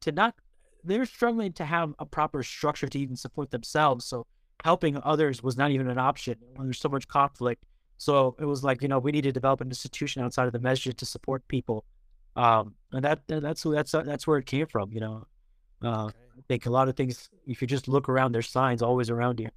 to 0.00 0.12
not, 0.12 0.34
they're 0.84 1.04
struggling 1.04 1.52
to 1.54 1.64
have 1.64 1.94
a 1.98 2.06
proper 2.06 2.42
structure 2.42 2.86
to 2.88 2.98
even 2.98 3.16
support 3.16 3.50
themselves. 3.50 4.04
So 4.04 4.26
helping 4.64 4.98
others 5.02 5.42
was 5.42 5.56
not 5.56 5.70
even 5.70 5.88
an 5.88 5.98
option 5.98 6.36
when 6.54 6.66
there's 6.66 6.78
so 6.78 6.88
much 6.88 7.08
conflict. 7.08 7.64
So 7.98 8.34
it 8.38 8.46
was 8.46 8.64
like, 8.64 8.80
you 8.80 8.88
know, 8.88 8.98
we 8.98 9.12
need 9.12 9.22
to 9.22 9.32
develop 9.32 9.60
an 9.60 9.68
institution 9.68 10.22
outside 10.22 10.46
of 10.46 10.52
the 10.52 10.58
masjid 10.58 10.96
to 10.96 11.04
support 11.04 11.46
people. 11.48 11.84
Um, 12.36 12.74
and 12.92 13.04
that, 13.04 13.20
that's, 13.26 13.62
that's, 13.62 13.92
that's 13.92 14.26
where 14.26 14.38
it 14.38 14.46
came 14.46 14.66
from, 14.66 14.92
you 14.92 15.00
know. 15.00 15.26
Uh, 15.82 16.04
okay. 16.04 16.16
I 16.38 16.40
think 16.48 16.66
a 16.66 16.70
lot 16.70 16.88
of 16.88 16.96
things, 16.96 17.28
if 17.46 17.60
you 17.60 17.68
just 17.68 17.88
look 17.88 18.08
around, 18.08 18.32
there's 18.32 18.48
signs 18.48 18.80
always 18.80 19.10
around 19.10 19.40
you. 19.40 19.48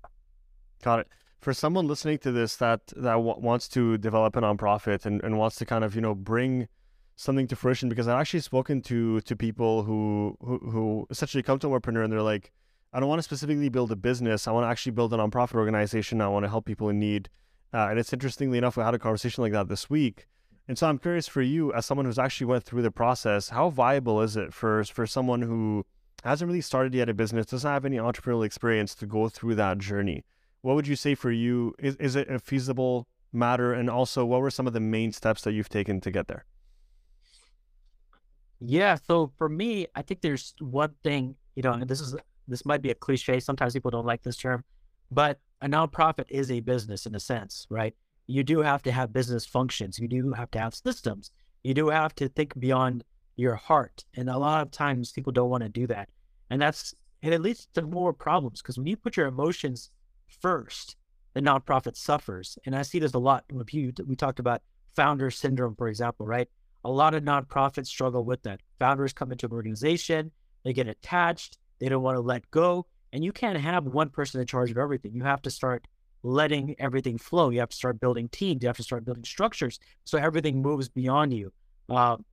Got 0.83 1.01
it. 1.01 1.07
For 1.43 1.53
someone 1.53 1.87
listening 1.87 2.19
to 2.19 2.31
this 2.31 2.55
that 2.63 2.87
that 2.95 3.17
w- 3.23 3.39
wants 3.49 3.67
to 3.75 3.97
develop 3.97 4.37
a 4.37 4.41
nonprofit 4.41 5.05
and, 5.05 5.21
and 5.25 5.37
wants 5.37 5.57
to 5.57 5.65
kind 5.65 5.83
of 5.83 5.93
you 5.93 6.01
know 6.01 6.15
bring 6.15 6.69
something 7.17 7.47
to 7.47 7.55
fruition, 7.55 7.89
because 7.89 8.07
I've 8.07 8.21
actually 8.21 8.39
spoken 8.39 8.81
to 8.83 9.19
to 9.21 9.35
people 9.35 9.83
who 9.83 10.37
who, 10.39 10.57
who 10.73 10.83
essentially 11.09 11.43
come 11.43 11.59
to 11.59 11.67
Umarpreneur 11.67 12.03
and 12.05 12.13
they're 12.13 12.31
like, 12.33 12.53
I 12.93 12.99
don't 12.99 13.09
want 13.09 13.19
to 13.19 13.23
specifically 13.23 13.67
build 13.67 13.91
a 13.91 13.97
business. 13.97 14.47
I 14.47 14.51
want 14.51 14.63
to 14.63 14.69
actually 14.69 14.93
build 14.93 15.13
a 15.13 15.17
nonprofit 15.17 15.55
organization. 15.55 16.21
I 16.21 16.29
want 16.29 16.45
to 16.45 16.49
help 16.49 16.65
people 16.65 16.87
in 16.87 16.99
need. 16.99 17.29
Uh, 17.73 17.87
and 17.89 17.99
it's 17.99 18.13
interestingly 18.13 18.57
enough, 18.57 18.77
we 18.77 18.83
had 18.83 18.95
a 18.95 18.99
conversation 18.99 19.43
like 19.43 19.51
that 19.51 19.67
this 19.67 19.89
week. 19.89 20.27
And 20.67 20.77
so 20.77 20.87
I'm 20.87 20.99
curious 20.99 21.27
for 21.27 21.41
you, 21.41 21.73
as 21.73 21.85
someone 21.85 22.05
who's 22.05 22.19
actually 22.25 22.47
went 22.47 22.63
through 22.63 22.83
the 22.83 22.91
process, 22.91 23.49
how 23.49 23.69
viable 23.69 24.21
is 24.21 24.37
it 24.37 24.53
for 24.53 24.83
for 24.85 25.05
someone 25.05 25.41
who 25.41 25.85
hasn't 26.23 26.47
really 26.47 26.61
started 26.61 26.95
yet 26.95 27.09
a 27.09 27.13
business, 27.13 27.47
doesn't 27.47 27.69
have 27.69 27.83
any 27.83 27.97
entrepreneurial 27.97 28.45
experience 28.45 28.95
to 28.95 29.05
go 29.05 29.27
through 29.27 29.55
that 29.55 29.77
journey. 29.79 30.23
What 30.63 30.75
would 30.75 30.87
you 30.87 30.95
say 30.95 31.13
for 31.13 31.29
you? 31.29 31.75
Is, 31.77 31.97
is 31.97 32.15
it 32.15 32.29
a 32.29 32.39
feasible 32.39 33.07
matter? 33.33 33.73
And 33.73 33.89
also, 33.89 34.23
what 34.23 34.39
were 34.39 34.49
some 34.49 34.65
of 34.65 34.71
the 34.71 34.79
main 34.79 35.11
steps 35.11 35.41
that 35.41 35.51
you've 35.51 35.67
taken 35.67 35.99
to 35.99 36.09
get 36.09 36.29
there? 36.29 36.45
Yeah. 38.61 38.95
So 38.95 39.33
for 39.37 39.49
me, 39.49 39.87
I 39.93 40.01
think 40.01 40.21
there's 40.21 40.55
one 40.59 40.95
thing, 41.03 41.35
you 41.55 41.63
know, 41.63 41.73
and 41.73 41.85
this 41.85 41.99
is, 41.99 42.15
this 42.47 42.65
might 42.65 42.81
be 42.81 42.91
a 42.91 42.95
cliche. 42.95 43.41
Sometimes 43.41 43.73
people 43.73 43.91
don't 43.91 44.05
like 44.05 44.23
this 44.23 44.37
term, 44.37 44.63
but 45.11 45.37
a 45.61 45.67
nonprofit 45.67 46.25
is 46.29 46.49
a 46.49 46.61
business 46.61 47.05
in 47.05 47.13
a 47.13 47.19
sense, 47.19 47.67
right? 47.69 47.93
You 48.27 48.41
do 48.41 48.61
have 48.61 48.81
to 48.83 48.91
have 48.93 49.11
business 49.11 49.45
functions. 49.45 49.99
You 49.99 50.07
do 50.07 50.31
have 50.31 50.49
to 50.51 50.59
have 50.59 50.73
systems. 50.73 51.31
You 51.63 51.73
do 51.73 51.89
have 51.89 52.15
to 52.15 52.29
think 52.29 52.57
beyond 52.57 53.03
your 53.35 53.55
heart. 53.55 54.05
And 54.15 54.29
a 54.29 54.37
lot 54.37 54.61
of 54.61 54.71
times 54.71 55.11
people 55.11 55.33
don't 55.33 55.49
want 55.49 55.63
to 55.63 55.69
do 55.69 55.87
that. 55.87 56.07
And 56.49 56.61
that's, 56.61 56.95
it 57.21 57.41
leads 57.41 57.67
to 57.73 57.81
more 57.81 58.13
problems 58.13 58.61
because 58.61 58.77
when 58.77 58.87
you 58.87 58.95
put 58.95 59.17
your 59.17 59.27
emotions 59.27 59.89
first, 60.41 60.95
the 61.33 61.41
nonprofit 61.41 61.97
suffers. 61.97 62.57
And 62.65 62.75
I 62.75 62.81
see 62.81 62.99
this 62.99 63.13
a 63.13 63.19
lot. 63.19 63.45
With 63.51 63.73
you, 63.73 63.93
we 64.05 64.15
talked 64.15 64.39
about 64.39 64.61
founder 64.95 65.31
syndrome, 65.31 65.75
for 65.75 65.87
example, 65.87 66.25
right? 66.25 66.47
A 66.85 66.91
lot 66.91 67.13
of 67.13 67.23
nonprofits 67.23 67.87
struggle 67.87 68.23
with 68.23 68.43
that. 68.43 68.61
Founders 68.79 69.13
come 69.13 69.31
into 69.31 69.45
an 69.45 69.53
organization, 69.53 70.31
they 70.63 70.73
get 70.73 70.87
attached, 70.87 71.57
they 71.79 71.89
don't 71.89 72.03
want 72.03 72.17
to 72.17 72.21
let 72.21 72.49
go. 72.51 72.85
And 73.11 73.23
you 73.23 73.31
can't 73.31 73.59
have 73.59 73.85
one 73.85 74.09
person 74.09 74.41
in 74.41 74.47
charge 74.47 74.71
of 74.71 74.77
everything. 74.77 75.13
You 75.13 75.23
have 75.23 75.41
to 75.43 75.51
start 75.51 75.87
letting 76.23 76.75
everything 76.79 77.17
flow. 77.17 77.49
You 77.49 77.59
have 77.59 77.69
to 77.69 77.75
start 77.75 77.99
building 77.99 78.29
teams. 78.29 78.63
You 78.63 78.67
have 78.67 78.77
to 78.77 78.83
start 78.83 79.05
building 79.05 79.23
structures 79.23 79.79
so 80.05 80.17
everything 80.17 80.61
moves 80.61 80.89
beyond 80.89 81.33
you. 81.33 81.51
Um, 81.89 82.25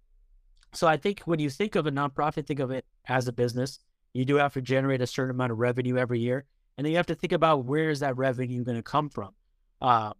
so 0.73 0.87
I 0.87 0.97
think 0.97 1.21
when 1.25 1.41
you 1.41 1.51
think 1.51 1.75
of 1.75 1.87
a 1.87 1.91
nonprofit, 1.91 2.47
think 2.47 2.61
of 2.61 2.71
it 2.71 2.85
as 3.09 3.29
a 3.29 3.33
business. 3.33 3.81
You 4.15 4.25
do 4.25 4.37
have 4.37 4.55
to 4.55 4.63
generate 4.63 5.01
a 5.01 5.07
certain 5.07 5.35
amount 5.35 5.53
of 5.53 5.59
revenue 5.59 5.97
every 5.97 6.21
year, 6.21 6.45
and 6.81 6.87
then 6.87 6.93
you 6.93 6.97
have 6.97 7.09
to 7.09 7.15
think 7.15 7.33
about 7.33 7.67
where 7.67 7.91
is 7.91 8.01
that 8.01 8.17
revenue 8.17 8.65
going 8.65 8.79
to 8.79 8.83
come 8.83 9.11
from, 9.11 9.35
uh, 9.83 10.15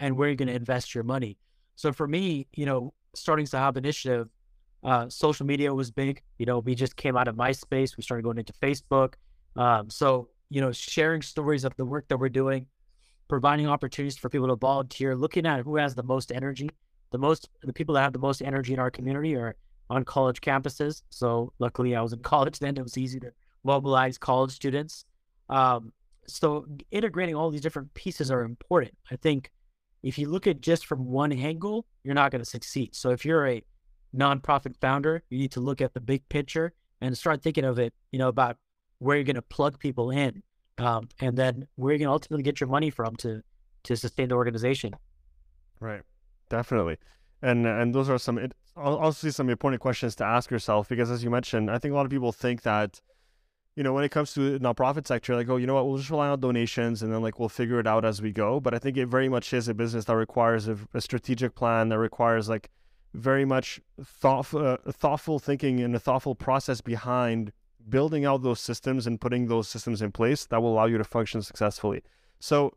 and 0.00 0.16
where 0.16 0.30
you're 0.30 0.36
going 0.36 0.48
to 0.48 0.54
invest 0.54 0.94
your 0.94 1.04
money. 1.04 1.36
So 1.76 1.92
for 1.92 2.08
me, 2.08 2.46
you 2.56 2.64
know, 2.64 2.94
starting 3.14 3.44
Sahaba 3.44 3.76
Initiative, 3.76 4.30
uh, 4.82 5.10
social 5.10 5.44
media 5.44 5.74
was 5.74 5.90
big. 5.90 6.22
You 6.38 6.46
know, 6.46 6.60
we 6.60 6.74
just 6.74 6.96
came 6.96 7.14
out 7.14 7.28
of 7.28 7.36
MySpace. 7.36 7.94
We 7.98 8.02
started 8.02 8.22
going 8.22 8.38
into 8.38 8.54
Facebook. 8.54 9.16
Um, 9.54 9.90
so 9.90 10.30
you 10.48 10.62
know, 10.62 10.72
sharing 10.72 11.20
stories 11.20 11.64
of 11.64 11.76
the 11.76 11.84
work 11.84 12.08
that 12.08 12.16
we're 12.16 12.30
doing, 12.30 12.68
providing 13.28 13.68
opportunities 13.68 14.16
for 14.16 14.30
people 14.30 14.48
to 14.48 14.56
volunteer, 14.56 15.14
looking 15.14 15.44
at 15.44 15.60
who 15.60 15.76
has 15.76 15.94
the 15.94 16.02
most 16.02 16.32
energy. 16.32 16.70
The 17.10 17.18
most, 17.18 17.50
the 17.62 17.74
people 17.74 17.96
that 17.96 18.00
have 18.00 18.14
the 18.14 18.18
most 18.18 18.40
energy 18.40 18.72
in 18.72 18.78
our 18.78 18.90
community 18.90 19.36
are 19.36 19.56
on 19.90 20.04
college 20.04 20.40
campuses. 20.40 21.02
So 21.10 21.52
luckily, 21.58 21.94
I 21.94 22.00
was 22.00 22.14
in 22.14 22.20
college 22.22 22.60
then. 22.60 22.78
It 22.78 22.82
was 22.82 22.96
easy 22.96 23.20
to 23.20 23.30
mobilize 23.62 24.16
college 24.16 24.52
students. 24.52 25.04
Um, 25.50 25.92
so 26.28 26.66
integrating 26.90 27.34
all 27.34 27.50
these 27.50 27.60
different 27.60 27.92
pieces 27.94 28.30
are 28.30 28.42
important. 28.42 28.94
I 29.10 29.16
think 29.16 29.50
if 30.02 30.18
you 30.18 30.28
look 30.28 30.46
at 30.46 30.60
just 30.60 30.86
from 30.86 31.06
one 31.06 31.32
angle, 31.32 31.86
you're 32.04 32.14
not 32.14 32.30
going 32.30 32.42
to 32.42 32.48
succeed. 32.48 32.94
So 32.94 33.10
if 33.10 33.24
you're 33.24 33.46
a 33.46 33.62
nonprofit 34.16 34.76
founder, 34.80 35.22
you 35.30 35.38
need 35.38 35.52
to 35.52 35.60
look 35.60 35.80
at 35.80 35.94
the 35.94 36.00
big 36.00 36.28
picture 36.28 36.72
and 37.00 37.16
start 37.16 37.42
thinking 37.42 37.64
of 37.64 37.78
it, 37.78 37.92
you 38.12 38.18
know, 38.18 38.28
about 38.28 38.56
where 38.98 39.16
you're 39.16 39.24
going 39.24 39.36
to 39.36 39.42
plug 39.42 39.78
people 39.78 40.10
in, 40.10 40.42
um, 40.78 41.08
and 41.20 41.36
then 41.36 41.66
where 41.76 41.92
you're 41.92 41.98
going 41.98 42.08
to 42.08 42.12
ultimately 42.12 42.42
get 42.42 42.60
your 42.60 42.68
money 42.68 42.90
from 42.90 43.16
to 43.16 43.42
to 43.84 43.96
sustain 43.96 44.28
the 44.28 44.34
organization. 44.34 44.94
Right, 45.80 46.02
definitely, 46.48 46.98
and 47.42 47.66
and 47.66 47.94
those 47.94 48.10
are 48.10 48.18
some 48.18 48.38
it, 48.38 48.52
also 48.76 49.30
some 49.30 49.48
important 49.48 49.80
questions 49.80 50.14
to 50.16 50.24
ask 50.24 50.50
yourself 50.50 50.88
because 50.88 51.10
as 51.10 51.24
you 51.24 51.30
mentioned 51.30 51.70
i 51.70 51.78
think 51.78 51.92
a 51.92 51.96
lot 51.96 52.04
of 52.04 52.10
people 52.10 52.32
think 52.32 52.62
that 52.62 53.00
you 53.78 53.84
know, 53.84 53.92
when 53.92 54.02
it 54.02 54.08
comes 54.08 54.34
to 54.34 54.58
the 54.58 54.58
nonprofit 54.58 55.06
sector, 55.06 55.36
like, 55.36 55.48
oh, 55.48 55.56
you 55.56 55.64
know 55.64 55.74
what, 55.74 55.86
we'll 55.86 55.98
just 55.98 56.10
rely 56.10 56.26
on 56.26 56.40
donations 56.40 57.00
and 57.00 57.12
then 57.12 57.22
like 57.22 57.38
we'll 57.38 57.48
figure 57.48 57.78
it 57.78 57.86
out 57.86 58.04
as 58.04 58.20
we 58.20 58.32
go. 58.32 58.58
But 58.58 58.74
I 58.74 58.80
think 58.80 58.96
it 58.96 59.06
very 59.06 59.28
much 59.28 59.52
is 59.52 59.68
a 59.68 59.72
business 59.72 60.06
that 60.06 60.16
requires 60.16 60.66
a, 60.66 60.76
a 60.94 61.00
strategic 61.00 61.54
plan 61.54 61.88
that 61.90 61.98
requires 62.00 62.48
like 62.48 62.70
very 63.14 63.44
much 63.44 63.80
thoughtful, 64.02 64.66
uh, 64.66 64.78
thoughtful 64.90 65.38
thinking 65.38 65.78
and 65.78 65.94
a 65.94 66.00
thoughtful 66.00 66.34
process 66.34 66.80
behind 66.80 67.52
building 67.88 68.24
out 68.24 68.42
those 68.42 68.58
systems 68.58 69.06
and 69.06 69.20
putting 69.20 69.46
those 69.46 69.68
systems 69.68 70.02
in 70.02 70.10
place 70.10 70.44
that 70.46 70.60
will 70.60 70.72
allow 70.72 70.86
you 70.86 70.98
to 70.98 71.04
function 71.04 71.40
successfully. 71.40 72.02
So 72.40 72.74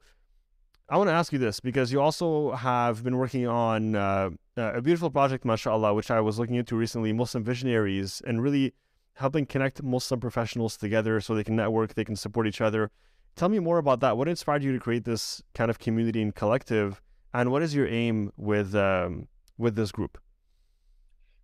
I 0.87 0.97
want 0.97 1.07
to 1.07 1.13
ask 1.13 1.33
you 1.33 1.39
this 1.39 1.59
because 1.59 1.91
you 1.91 1.99
also 1.99 2.51
have 2.51 3.03
been 3.03 3.17
working 3.17 3.47
on 3.47 3.95
uh, 3.95 4.29
a 4.55 4.83
beautiful 4.83 5.09
project, 5.09 5.45
mashallah, 5.45 5.95
which 5.95 6.11
I 6.11 6.21
was 6.21 6.37
looking 6.37 6.57
into 6.57 6.75
recently, 6.75 7.11
Muslim 7.11 7.43
Visionaries, 7.43 8.21
and 8.27 8.43
really 8.43 8.75
helping 9.15 9.45
connect 9.45 9.83
Muslim 9.83 10.19
professionals 10.19 10.77
together 10.77 11.21
so 11.21 11.35
they 11.35 11.43
can 11.43 11.55
network, 11.55 11.93
they 11.93 12.05
can 12.05 12.15
support 12.15 12.47
each 12.47 12.61
other. 12.61 12.91
Tell 13.35 13.49
me 13.49 13.59
more 13.59 13.77
about 13.77 13.99
that. 14.01 14.17
What 14.17 14.27
inspired 14.27 14.63
you 14.63 14.73
to 14.73 14.79
create 14.79 15.05
this 15.05 15.41
kind 15.53 15.69
of 15.69 15.79
community 15.79 16.21
and 16.21 16.35
collective, 16.35 17.01
and 17.33 17.51
what 17.51 17.61
is 17.61 17.73
your 17.73 17.87
aim 17.87 18.31
with 18.35 18.75
um, 18.75 19.27
with 19.57 19.75
this 19.75 19.91
group? 19.91 20.17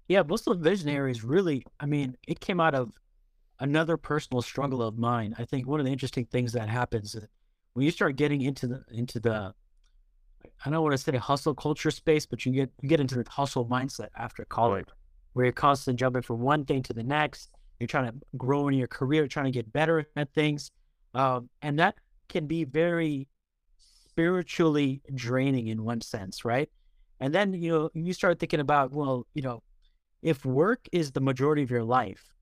Yeah, 0.07 0.24
Muslim 0.24 0.62
Visionaries 0.62 1.24
really, 1.24 1.65
I 1.79 1.86
mean, 1.86 2.15
it 2.27 2.39
came 2.39 2.59
out 2.59 2.74
of 2.74 2.91
another 3.59 3.97
personal 3.97 4.41
struggle 4.41 4.81
of 4.81 4.97
mine. 4.97 5.36
I 5.38 5.45
think 5.45 5.67
one 5.67 5.79
of 5.79 5.86
the 5.86 5.91
interesting 5.91 6.25
things 6.25 6.53
that 6.53 6.69
happens 6.69 7.15
when 7.74 7.86
you 7.86 7.91
start 7.91 8.15
getting 8.15 8.41
into 8.41 8.67
the 8.67 8.83
into 8.91 9.19
the 9.19 9.53
I 10.65 10.69
don't 10.69 10.81
want 10.81 10.93
to 10.93 10.97
say 10.97 11.15
hustle 11.17 11.53
culture 11.53 11.91
space, 11.91 12.25
but 12.25 12.45
you 12.45 12.51
get 12.51 12.71
you 12.81 12.89
get 12.89 13.00
into 13.00 13.15
the 13.15 13.25
hustle 13.29 13.65
mindset 13.67 14.09
after 14.15 14.45
college, 14.45 14.88
right. 14.88 14.93
where 15.33 15.45
you're 15.45 15.53
constantly 15.53 15.97
jumping 15.97 16.24
from 16.24 16.39
one 16.39 16.65
thing 16.65 16.81
to 16.83 16.93
the 16.93 17.03
next. 17.03 17.51
You're 17.79 17.88
trying 17.88 18.12
to 18.12 18.17
grow 18.38 18.67
in 18.67 18.75
your 18.75 18.88
career, 18.88 19.27
trying 19.27 19.46
to 19.46 19.51
get 19.51 19.72
better 19.72 20.05
at 20.15 20.34
things. 20.34 20.72
Um, 21.13 21.50
and 21.62 21.79
that 21.79 21.96
can 22.29 22.48
be 22.48 22.63
very 22.63 23.27
spiritually 23.77 25.01
draining 25.13 25.67
in 25.67 25.84
one 25.84 26.01
sense, 26.01 26.43
right? 26.43 26.69
And 27.19 27.34
then, 27.34 27.53
you 27.53 27.72
know, 27.72 27.89
you 27.93 28.13
start 28.13 28.39
thinking 28.39 28.60
about, 28.60 28.91
well, 28.91 29.25
you 29.34 29.41
know, 29.41 29.63
if 30.22 30.46
work 30.46 30.88
is 30.91 31.12
the 31.12 31.22
majority 31.22 31.63
of 31.63 31.72
your 31.72 31.84
life, 31.84 32.34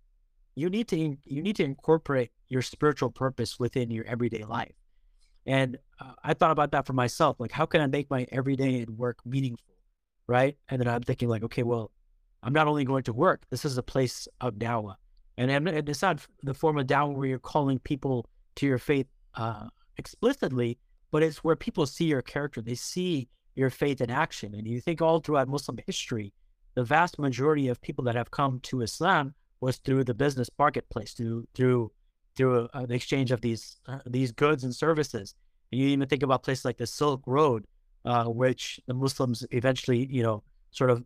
you 0.56 0.70
need 0.70 0.88
to 0.88 1.18
you 1.26 1.42
need 1.42 1.58
to 1.58 1.64
incorporate 1.64 2.32
your 2.48 2.62
spiritual 2.62 3.12
purpose 3.12 3.60
within 3.60 3.92
your 3.92 4.06
everyday 4.06 4.44
life. 4.44 4.76
And 5.46 5.78
uh, 6.00 6.14
I 6.24 6.34
thought 6.34 6.52
about 6.52 6.72
that 6.72 6.88
for 6.88 6.94
myself. 6.94 7.40
Like, 7.40 7.52
how 7.52 7.66
can 7.66 7.82
I 7.82 7.88
make 7.88 8.10
my 8.10 8.26
everyday 8.32 8.82
and 8.82 8.98
work 8.98 9.20
meaningful? 9.26 9.76
Right. 10.28 10.58
And 10.70 10.82
then 10.82 10.88
I'm 10.88 11.04
thinking, 11.04 11.30
like, 11.30 11.44
okay, 11.44 11.64
well, 11.64 11.92
I'm 12.42 12.54
not 12.54 12.68
only 12.68 12.84
going 12.86 13.04
to 13.04 13.14
work, 13.14 13.44
this 13.50 13.66
is 13.66 13.78
a 13.78 13.84
place 13.84 14.28
of 14.42 14.56
dawah. 14.56 14.96
And, 15.38 15.68
it's 15.68 16.02
not 16.02 16.26
the 16.44 16.54
form 16.54 16.78
of 16.78 16.88
dawah 16.88 17.14
where 17.14 17.28
you're 17.28 17.40
calling 17.40 17.80
people 17.80 18.30
to 18.56 18.66
your 18.66 18.78
faith 18.78 19.08
uh, 19.36 19.68
explicitly, 19.98 20.78
but 21.12 21.24
it's 21.24 21.44
where 21.44 21.56
people 21.56 21.86
see 21.86 22.06
your 22.06 22.22
character. 22.22 22.62
They 22.62 22.76
see 22.76 23.28
your 23.56 23.70
faith 23.70 24.02
in 24.02 24.10
action. 24.10 24.54
And 24.56 24.68
you 24.68 24.80
think 24.82 25.02
all 25.02 25.20
throughout 25.20 25.48
Muslim 25.48 25.78
history, 25.86 26.34
the 26.76 26.84
vast 26.84 27.20
majority 27.20 27.68
of 27.68 27.82
people 27.82 28.04
that 28.06 28.16
have 28.16 28.32
come 28.32 28.60
to 28.64 28.82
Islam 28.82 29.34
was 29.62 29.78
through 29.78 30.04
the 30.04 30.14
business 30.14 30.50
marketplace, 30.60 31.14
through 31.14 31.48
through 31.56 31.92
through 32.36 32.68
uh, 32.74 32.86
the 32.86 32.94
exchange 32.96 33.32
of 33.32 33.42
these 33.42 33.78
uh, 33.88 34.00
these 34.06 34.32
goods 34.32 34.64
and 34.64 34.76
services. 34.76 35.34
And 35.72 35.82
you 35.82 35.88
even 35.88 36.08
think 36.08 36.24
about 36.24 36.44
places 36.44 36.66
like 36.66 36.78
the 36.78 36.88
Silk 36.88 37.22
Road, 37.26 37.66
uh, 38.04 38.26
which 38.26 38.80
the 38.88 38.94
Muslims 38.94 39.46
eventually, 39.52 40.06
you 40.12 40.24
know, 40.24 40.44
sort 40.72 40.90
of 40.90 41.04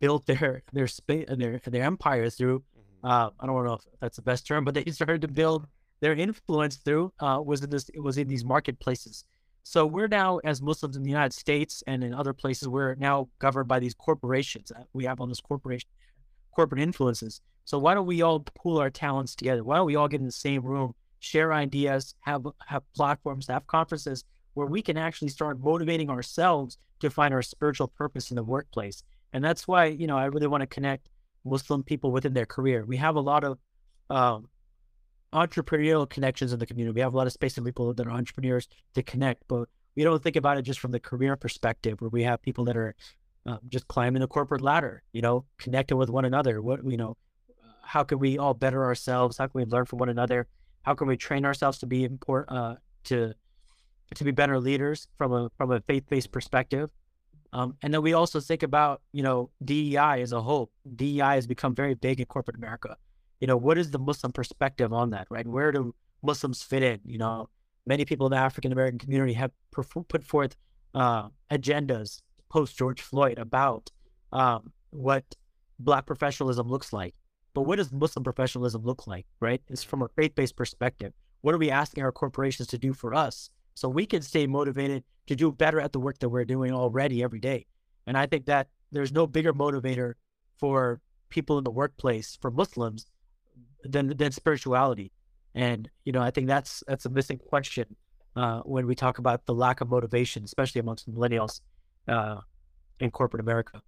built 0.00 0.26
their 0.26 0.62
their 0.72 0.88
space 0.88 1.26
their 1.28 1.60
their 1.64 1.84
empires 1.84 2.34
through 2.34 2.62
uh, 3.02 3.30
I 3.38 3.46
don't 3.46 3.64
know 3.64 3.74
if 3.74 3.82
that's 4.00 4.16
the 4.16 4.22
best 4.22 4.46
term, 4.46 4.64
but 4.64 4.74
they 4.74 4.84
started 4.86 5.20
to 5.22 5.28
build 5.28 5.66
their 6.00 6.14
influence 6.14 6.76
through 6.76 7.12
uh, 7.20 7.40
was 7.44 7.62
in 7.62 7.70
this 7.70 7.90
was 7.96 8.18
in 8.18 8.28
these 8.28 8.44
marketplaces. 8.44 9.24
So 9.62 9.86
we're 9.86 10.08
now, 10.08 10.38
as 10.38 10.62
Muslims 10.62 10.96
in 10.96 11.02
the 11.02 11.10
United 11.10 11.34
States 11.34 11.82
and 11.86 12.02
in 12.02 12.14
other 12.14 12.32
places, 12.32 12.68
we're 12.68 12.94
now 12.94 13.28
governed 13.38 13.68
by 13.68 13.78
these 13.78 13.94
corporations. 13.94 14.72
We 14.92 15.04
have 15.04 15.20
all 15.20 15.26
these 15.26 15.40
corporation 15.40 15.88
corporate 16.54 16.80
influences. 16.80 17.40
So 17.64 17.78
why 17.78 17.94
don't 17.94 18.06
we 18.06 18.22
all 18.22 18.40
pool 18.40 18.78
our 18.78 18.90
talents 18.90 19.34
together? 19.34 19.62
Why 19.62 19.76
don't 19.76 19.86
we 19.86 19.96
all 19.96 20.08
get 20.08 20.20
in 20.20 20.26
the 20.26 20.32
same 20.32 20.62
room, 20.62 20.94
share 21.20 21.52
ideas, 21.52 22.14
have 22.20 22.46
have 22.66 22.82
platforms, 22.94 23.46
have 23.48 23.66
conferences 23.66 24.24
where 24.54 24.66
we 24.66 24.82
can 24.82 24.96
actually 24.96 25.28
start 25.28 25.60
motivating 25.60 26.10
ourselves 26.10 26.78
to 27.00 27.10
find 27.10 27.32
our 27.32 27.42
spiritual 27.42 27.88
purpose 27.88 28.30
in 28.30 28.36
the 28.36 28.42
workplace? 28.42 29.02
And 29.32 29.44
that's 29.44 29.68
why 29.68 29.86
you 29.86 30.06
know 30.06 30.16
I 30.16 30.24
really 30.24 30.48
want 30.48 30.62
to 30.62 30.66
connect 30.66 31.08
Muslim 31.44 31.82
people 31.82 32.12
within 32.12 32.34
their 32.34 32.46
career. 32.46 32.84
We 32.84 32.96
have 32.98 33.16
a 33.16 33.20
lot 33.20 33.44
of 33.44 33.58
um, 34.08 34.48
entrepreneurial 35.32 36.08
connections 36.08 36.52
in 36.52 36.58
the 36.58 36.66
community. 36.66 36.94
We 36.94 37.00
have 37.00 37.14
a 37.14 37.16
lot 37.16 37.26
of 37.26 37.32
space 37.32 37.56
and 37.56 37.66
people 37.66 37.94
that 37.94 38.06
are 38.06 38.10
entrepreneurs 38.10 38.68
to 38.94 39.02
connect, 39.02 39.44
but 39.48 39.68
we 39.96 40.04
don't 40.04 40.22
think 40.22 40.36
about 40.36 40.58
it 40.58 40.62
just 40.62 40.80
from 40.80 40.92
the 40.92 41.00
career 41.00 41.36
perspective, 41.36 42.00
where 42.00 42.10
we 42.10 42.22
have 42.22 42.42
people 42.42 42.64
that 42.64 42.76
are 42.76 42.94
uh, 43.46 43.58
just 43.68 43.88
climbing 43.88 44.20
the 44.20 44.28
corporate 44.28 44.60
ladder, 44.60 45.02
you 45.12 45.22
know, 45.22 45.44
connecting 45.58 45.96
with 45.96 46.10
one 46.10 46.24
another. 46.24 46.60
What 46.62 46.80
you 46.84 46.96
know, 46.96 47.16
how 47.82 48.04
can 48.04 48.18
we 48.18 48.38
all 48.38 48.54
better 48.54 48.84
ourselves? 48.84 49.38
How 49.38 49.46
can 49.46 49.60
we 49.60 49.64
learn 49.64 49.86
from 49.86 49.98
one 49.98 50.08
another? 50.08 50.46
How 50.82 50.94
can 50.94 51.08
we 51.08 51.16
train 51.16 51.44
ourselves 51.44 51.78
to 51.78 51.86
be 51.86 52.04
important 52.04 52.56
uh, 52.56 52.74
to 53.04 53.34
to 54.14 54.24
be 54.24 54.30
better 54.30 54.58
leaders 54.58 55.08
from 55.16 55.32
a 55.32 55.50
from 55.56 55.72
a 55.72 55.80
faith 55.80 56.04
based 56.08 56.32
perspective? 56.32 56.90
Um, 57.52 57.76
and 57.82 57.92
then 57.92 58.02
we 58.02 58.12
also 58.12 58.40
think 58.40 58.62
about, 58.62 59.02
you 59.12 59.22
know, 59.22 59.50
DEI 59.64 60.22
as 60.22 60.32
a 60.32 60.40
whole. 60.40 60.70
DEI 60.96 61.34
has 61.34 61.46
become 61.46 61.74
very 61.74 61.94
big 61.94 62.20
in 62.20 62.26
corporate 62.26 62.56
America. 62.56 62.96
You 63.40 63.46
know, 63.46 63.56
what 63.56 63.78
is 63.78 63.90
the 63.90 63.98
Muslim 63.98 64.32
perspective 64.32 64.92
on 64.92 65.10
that, 65.10 65.26
right? 65.30 65.46
Where 65.46 65.72
do 65.72 65.94
Muslims 66.22 66.62
fit 66.62 66.82
in? 66.82 67.00
You 67.04 67.18
know, 67.18 67.48
many 67.86 68.04
people 68.04 68.26
in 68.26 68.30
the 68.30 68.36
African 68.38 68.72
American 68.72 68.98
community 68.98 69.32
have 69.32 69.50
put 69.72 70.22
forth 70.22 70.56
uh, 70.94 71.28
agendas 71.50 72.22
post 72.50 72.76
George 72.76 73.00
Floyd 73.00 73.38
about 73.38 73.90
um, 74.32 74.72
what 74.90 75.24
Black 75.78 76.06
professionalism 76.06 76.68
looks 76.68 76.92
like. 76.92 77.14
But 77.54 77.62
what 77.62 77.76
does 77.76 77.90
Muslim 77.90 78.22
professionalism 78.22 78.82
look 78.82 79.06
like, 79.06 79.26
right? 79.40 79.60
It's 79.68 79.82
from 79.82 80.02
a 80.02 80.08
faith 80.08 80.34
based 80.34 80.56
perspective. 80.56 81.12
What 81.40 81.54
are 81.54 81.58
we 81.58 81.70
asking 81.70 82.04
our 82.04 82.12
corporations 82.12 82.68
to 82.68 82.78
do 82.78 82.92
for 82.92 83.14
us 83.14 83.50
so 83.74 83.88
we 83.88 84.06
can 84.06 84.22
stay 84.22 84.46
motivated 84.46 85.04
to 85.26 85.36
do 85.36 85.52
better 85.52 85.80
at 85.80 85.92
the 85.92 86.00
work 86.00 86.18
that 86.18 86.28
we're 86.28 86.44
doing 86.44 86.72
already 86.72 87.22
every 87.22 87.40
day. 87.40 87.66
And 88.06 88.16
I 88.16 88.26
think 88.26 88.46
that 88.46 88.68
there's 88.90 89.12
no 89.12 89.26
bigger 89.26 89.52
motivator 89.52 90.14
for 90.58 91.00
people 91.28 91.58
in 91.58 91.64
the 91.64 91.70
workplace 91.70 92.36
for 92.40 92.50
Muslims 92.50 93.06
than 93.84 94.16
than 94.16 94.32
spirituality. 94.32 95.12
And 95.54 95.88
you 96.04 96.12
know, 96.12 96.20
I 96.20 96.30
think 96.30 96.46
that's 96.46 96.82
that's 96.86 97.06
a 97.06 97.10
missing 97.10 97.38
question 97.38 97.96
uh, 98.36 98.60
when 98.60 98.86
we 98.86 98.94
talk 98.94 99.18
about 99.18 99.46
the 99.46 99.54
lack 99.54 99.80
of 99.80 99.88
motivation, 99.88 100.44
especially 100.44 100.80
amongst 100.80 101.10
millennials 101.10 101.60
uh, 102.08 102.40
in 102.98 103.10
corporate 103.10 103.40
America. 103.40 103.82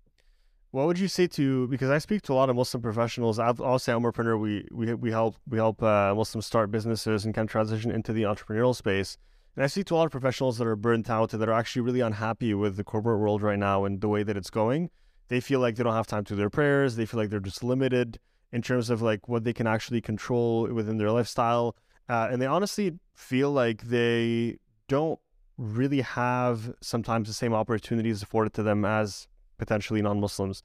What 0.70 0.86
would 0.86 0.98
you 0.98 1.08
say 1.08 1.26
to 1.26 1.68
because 1.68 1.90
I 1.90 1.98
speak 1.98 2.22
to 2.22 2.32
a 2.32 2.34
lot 2.34 2.48
of 2.48 2.56
Muslim 2.56 2.82
professionals. 2.82 3.38
I'll 3.38 3.78
say 3.78 3.92
Umarpreneur. 3.92 4.40
We 4.40 4.66
we 4.72 4.94
we 4.94 5.10
help 5.10 5.36
we 5.46 5.58
help 5.58 5.82
uh, 5.82 6.14
Muslims 6.14 6.46
start 6.46 6.70
businesses 6.70 7.24
and 7.24 7.34
kind 7.34 7.46
of 7.46 7.52
transition 7.52 7.90
into 7.90 8.12
the 8.12 8.22
entrepreneurial 8.22 8.74
space. 8.74 9.18
And 9.54 9.62
I 9.62 9.66
see 9.66 9.84
to 9.84 9.94
a 9.94 9.96
lot 9.96 10.06
of 10.06 10.12
professionals 10.12 10.58
that 10.58 10.66
are 10.66 10.76
burnt 10.76 11.10
out, 11.10 11.30
that 11.30 11.48
are 11.48 11.52
actually 11.52 11.82
really 11.82 12.00
unhappy 12.00 12.54
with 12.54 12.76
the 12.76 12.84
corporate 12.84 13.20
world 13.20 13.42
right 13.42 13.58
now 13.58 13.84
and 13.84 14.00
the 14.00 14.08
way 14.08 14.22
that 14.22 14.36
it's 14.36 14.50
going. 14.50 14.90
They 15.28 15.40
feel 15.40 15.60
like 15.60 15.76
they 15.76 15.82
don't 15.82 15.94
have 15.94 16.06
time 16.06 16.24
to 16.24 16.34
do 16.34 16.38
their 16.38 16.50
prayers. 16.50 16.96
They 16.96 17.06
feel 17.06 17.20
like 17.20 17.30
they're 17.30 17.40
just 17.40 17.62
limited 17.62 18.18
in 18.50 18.62
terms 18.62 18.90
of 18.90 19.02
like 19.02 19.28
what 19.28 19.44
they 19.44 19.52
can 19.52 19.66
actually 19.66 20.00
control 20.00 20.68
within 20.68 20.96
their 20.98 21.10
lifestyle. 21.10 21.76
Uh, 22.08 22.28
and 22.30 22.40
they 22.40 22.46
honestly 22.46 22.98
feel 23.14 23.50
like 23.50 23.82
they 23.82 24.58
don't 24.88 25.18
really 25.58 26.00
have 26.00 26.74
sometimes 26.80 27.28
the 27.28 27.34
same 27.34 27.54
opportunities 27.54 28.22
afforded 28.22 28.52
to 28.54 28.62
them 28.62 28.84
as 28.84 29.28
potentially 29.58 30.02
non-Muslims. 30.02 30.62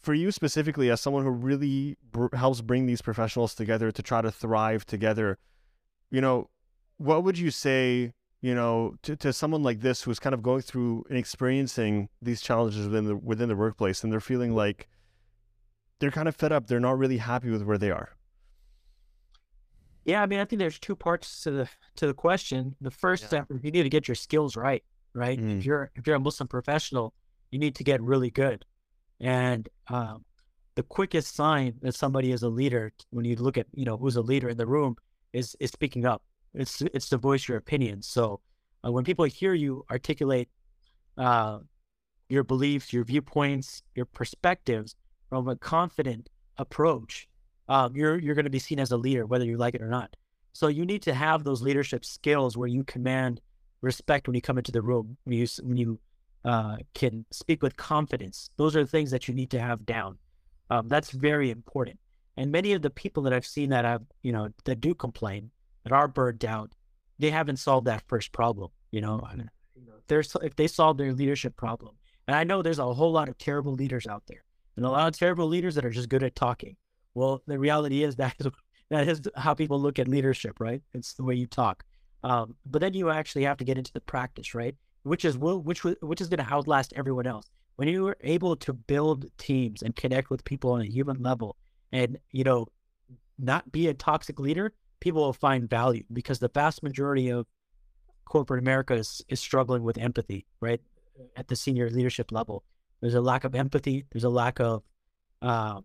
For 0.00 0.14
you 0.14 0.30
specifically, 0.30 0.90
as 0.90 1.00
someone 1.00 1.24
who 1.24 1.30
really 1.30 1.96
br- 2.12 2.34
helps 2.34 2.60
bring 2.60 2.86
these 2.86 3.02
professionals 3.02 3.54
together 3.54 3.90
to 3.90 4.02
try 4.02 4.22
to 4.22 4.30
thrive 4.30 4.86
together, 4.86 5.38
you 6.10 6.20
know, 6.20 6.48
what 6.98 7.24
would 7.24 7.38
you 7.38 7.50
say 7.50 8.12
you 8.40 8.54
know 8.54 8.94
to, 9.02 9.16
to 9.16 9.32
someone 9.32 9.62
like 9.62 9.80
this 9.80 10.02
who's 10.02 10.18
kind 10.18 10.34
of 10.34 10.42
going 10.42 10.60
through 10.60 11.04
and 11.08 11.18
experiencing 11.18 12.08
these 12.20 12.40
challenges 12.40 12.86
within 12.86 13.06
the 13.06 13.16
within 13.16 13.48
the 13.48 13.56
workplace 13.56 14.04
and 14.04 14.12
they're 14.12 14.20
feeling 14.20 14.54
like 14.54 14.88
they're 15.98 16.10
kind 16.10 16.28
of 16.28 16.36
fed 16.36 16.52
up 16.52 16.66
they're 16.66 16.80
not 16.80 16.98
really 16.98 17.18
happy 17.18 17.50
with 17.50 17.62
where 17.62 17.78
they 17.78 17.90
are? 17.90 18.10
Yeah 20.04 20.22
i 20.22 20.26
mean 20.26 20.40
i 20.40 20.44
think 20.44 20.58
there's 20.58 20.78
two 20.78 20.96
parts 20.96 21.42
to 21.42 21.50
the 21.50 21.68
to 21.96 22.06
the 22.06 22.14
question. 22.14 22.76
The 22.80 22.90
first 22.90 23.24
yeah. 23.24 23.28
step 23.28 23.46
you 23.62 23.70
need 23.70 23.82
to 23.82 23.88
get 23.88 24.06
your 24.06 24.14
skills 24.14 24.56
right 24.56 24.84
right? 25.14 25.40
Mm. 25.40 25.58
if 25.58 25.64
you're 25.64 25.90
if 25.96 26.06
you're 26.06 26.16
a 26.16 26.20
muslim 26.20 26.48
professional 26.48 27.14
you 27.50 27.58
need 27.58 27.74
to 27.76 27.84
get 27.84 28.00
really 28.02 28.30
good. 28.30 28.64
And 29.20 29.68
um, 29.88 30.24
the 30.74 30.82
quickest 30.82 31.34
sign 31.34 31.74
that 31.82 31.94
somebody 31.94 32.30
is 32.30 32.42
a 32.42 32.48
leader 32.48 32.92
when 33.10 33.24
you 33.24 33.36
look 33.36 33.58
at 33.58 33.66
you 33.74 33.84
know 33.84 33.96
who's 33.96 34.16
a 34.16 34.22
leader 34.22 34.48
in 34.48 34.56
the 34.56 34.66
room 34.66 34.96
is 35.32 35.56
is 35.60 35.70
speaking 35.70 36.06
up 36.06 36.22
it's 36.54 36.82
it's 36.82 37.08
to 37.10 37.16
voice 37.16 37.48
your 37.48 37.58
opinion. 37.58 38.02
So 38.02 38.40
uh, 38.84 38.92
when 38.92 39.04
people 39.04 39.24
hear 39.24 39.54
you 39.54 39.84
articulate 39.90 40.48
uh, 41.16 41.58
your 42.28 42.44
beliefs, 42.44 42.92
your 42.92 43.04
viewpoints, 43.04 43.82
your 43.94 44.06
perspectives 44.06 44.94
from 45.28 45.48
a 45.48 45.56
confident 45.56 46.28
approach, 46.56 47.28
um, 47.68 47.94
you're 47.96 48.18
you're 48.18 48.34
going 48.34 48.44
to 48.44 48.50
be 48.50 48.58
seen 48.58 48.80
as 48.80 48.92
a 48.92 48.96
leader, 48.96 49.26
whether 49.26 49.44
you 49.44 49.56
like 49.56 49.74
it 49.74 49.82
or 49.82 49.88
not. 49.88 50.14
So 50.52 50.68
you 50.68 50.84
need 50.84 51.02
to 51.02 51.14
have 51.14 51.44
those 51.44 51.62
leadership 51.62 52.04
skills 52.04 52.56
where 52.56 52.68
you 52.68 52.82
command 52.84 53.40
respect 53.80 54.26
when 54.26 54.34
you 54.34 54.40
come 54.40 54.58
into 54.58 54.72
the 54.72 54.82
room, 54.82 55.16
when 55.24 55.36
you 55.38 55.46
when 55.62 55.76
you 55.76 56.00
uh, 56.44 56.76
can 56.94 57.24
speak 57.30 57.62
with 57.62 57.76
confidence. 57.76 58.50
Those 58.56 58.74
are 58.76 58.86
things 58.86 59.10
that 59.10 59.28
you 59.28 59.34
need 59.34 59.50
to 59.50 59.60
have 59.60 59.86
down. 59.86 60.18
Um, 60.70 60.88
that's 60.88 61.10
very 61.10 61.50
important. 61.50 61.98
And 62.36 62.52
many 62.52 62.72
of 62.72 62.82
the 62.82 62.90
people 62.90 63.22
that 63.24 63.32
I've 63.32 63.46
seen 63.46 63.70
that 63.70 63.84
have, 63.84 64.02
you 64.22 64.32
know, 64.32 64.48
that 64.64 64.80
do 64.80 64.94
complain, 64.94 65.50
that 65.84 65.92
are 65.92 66.08
burned 66.08 66.44
out, 66.44 66.72
they 67.18 67.30
haven't 67.30 67.58
solved 67.58 67.86
that 67.86 68.02
first 68.06 68.32
problem. 68.32 68.70
You 68.90 69.00
know, 69.00 69.20
there's 70.08 70.34
if 70.42 70.56
they 70.56 70.66
solve 70.66 70.96
their 70.96 71.12
leadership 71.12 71.56
problem, 71.56 71.94
and 72.26 72.36
I 72.36 72.44
know 72.44 72.62
there's 72.62 72.78
a 72.78 72.94
whole 72.94 73.12
lot 73.12 73.28
of 73.28 73.38
terrible 73.38 73.74
leaders 73.74 74.06
out 74.06 74.22
there, 74.26 74.44
and 74.76 74.84
a 74.84 74.90
lot 74.90 75.08
of 75.08 75.18
terrible 75.18 75.46
leaders 75.46 75.74
that 75.74 75.84
are 75.84 75.90
just 75.90 76.08
good 76.08 76.22
at 76.22 76.34
talking. 76.34 76.76
Well, 77.14 77.42
the 77.46 77.58
reality 77.58 78.02
is 78.02 78.16
that 78.22 78.34
is 78.38 78.48
that 78.90 79.08
is 79.08 79.20
how 79.36 79.54
people 79.54 79.80
look 79.80 79.98
at 79.98 80.08
leadership, 80.08 80.60
right? 80.60 80.82
It's 80.94 81.14
the 81.14 81.24
way 81.24 81.34
you 81.34 81.46
talk. 81.46 81.84
Um, 82.24 82.56
but 82.66 82.80
then 82.80 82.94
you 82.94 83.10
actually 83.10 83.44
have 83.44 83.58
to 83.58 83.64
get 83.64 83.78
into 83.78 83.92
the 83.92 84.00
practice, 84.00 84.54
right? 84.54 84.74
Which 85.02 85.24
is 85.24 85.36
which 85.38 85.84
which 85.84 86.20
is 86.20 86.28
going 86.28 86.44
to 86.44 86.52
outlast 86.52 86.92
everyone 86.96 87.26
else. 87.26 87.46
When 87.76 87.86
you 87.86 88.08
are 88.08 88.16
able 88.22 88.56
to 88.56 88.72
build 88.72 89.26
teams 89.38 89.82
and 89.82 89.94
connect 89.94 90.30
with 90.30 90.44
people 90.44 90.72
on 90.72 90.80
a 90.80 90.86
human 90.86 91.22
level, 91.22 91.56
and 91.92 92.18
you 92.32 92.44
know, 92.44 92.66
not 93.38 93.70
be 93.70 93.86
a 93.88 93.94
toxic 93.94 94.40
leader, 94.40 94.72
people 95.00 95.22
will 95.22 95.32
find 95.32 95.68
value 95.68 96.04
because 96.12 96.38
the 96.38 96.48
vast 96.48 96.82
majority 96.82 97.28
of 97.28 97.46
corporate 98.24 98.62
America 98.62 98.94
is, 98.94 99.22
is 99.28 99.40
struggling 99.40 99.82
with 99.82 99.98
empathy, 99.98 100.46
right? 100.60 100.80
At 101.36 101.48
the 101.48 101.56
senior 101.56 101.90
leadership 101.90 102.30
level, 102.30 102.64
there's 103.00 103.14
a 103.14 103.20
lack 103.20 103.44
of 103.44 103.54
empathy. 103.54 104.04
There's 104.12 104.24
a 104.24 104.28
lack 104.28 104.60
of 104.60 104.82
um, 105.42 105.84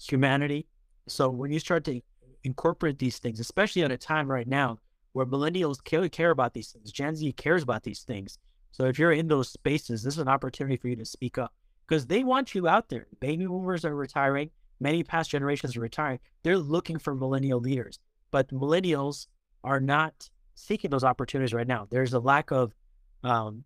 humanity. 0.00 0.66
So 1.08 1.28
when 1.28 1.50
you 1.50 1.58
start 1.58 1.84
to 1.84 2.00
incorporate 2.44 2.98
these 2.98 3.18
things, 3.18 3.40
especially 3.40 3.82
at 3.82 3.90
a 3.90 3.96
time 3.96 4.30
right 4.30 4.46
now 4.46 4.78
where 5.12 5.26
millennials 5.26 5.82
care, 5.82 6.08
care 6.08 6.30
about 6.30 6.54
these 6.54 6.72
things, 6.72 6.92
Gen 6.92 7.14
Z 7.16 7.32
cares 7.32 7.62
about 7.62 7.82
these 7.82 8.02
things. 8.02 8.38
So 8.72 8.86
if 8.86 8.98
you're 8.98 9.12
in 9.12 9.28
those 9.28 9.48
spaces, 9.48 10.02
this 10.02 10.14
is 10.14 10.20
an 10.20 10.28
opportunity 10.28 10.76
for 10.76 10.88
you 10.88 10.96
to 10.96 11.04
speak 11.04 11.38
up 11.38 11.52
because 11.86 12.06
they 12.06 12.24
want 12.24 12.54
you 12.54 12.66
out 12.66 12.88
there. 12.88 13.06
Baby 13.20 13.46
boomers 13.46 13.84
are 13.84 13.94
retiring. 13.94 14.50
Many 14.80 15.02
past 15.02 15.30
generations 15.30 15.76
are 15.76 15.80
retiring. 15.80 16.18
They're 16.42 16.58
looking 16.58 16.98
for 16.98 17.14
millennial 17.14 17.60
leaders, 17.60 17.98
but 18.30 18.48
millennials 18.48 19.26
are 19.62 19.80
not 19.80 20.28
seeking 20.54 20.90
those 20.90 21.04
opportunities 21.04 21.54
right 21.54 21.66
now. 21.66 21.86
There's 21.90 22.12
a 22.12 22.18
lack 22.18 22.50
of, 22.50 22.72
um, 23.22 23.64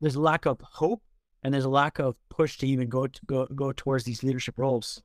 there's 0.00 0.16
a 0.16 0.20
lack 0.20 0.46
of 0.46 0.60
hope, 0.60 1.02
and 1.42 1.52
there's 1.54 1.64
a 1.64 1.70
lack 1.70 1.98
of 1.98 2.16
push 2.28 2.58
to 2.58 2.66
even 2.66 2.88
go 2.88 3.06
to 3.06 3.20
go 3.26 3.46
go 3.46 3.72
towards 3.72 4.04
these 4.04 4.22
leadership 4.22 4.58
roles. 4.58 5.02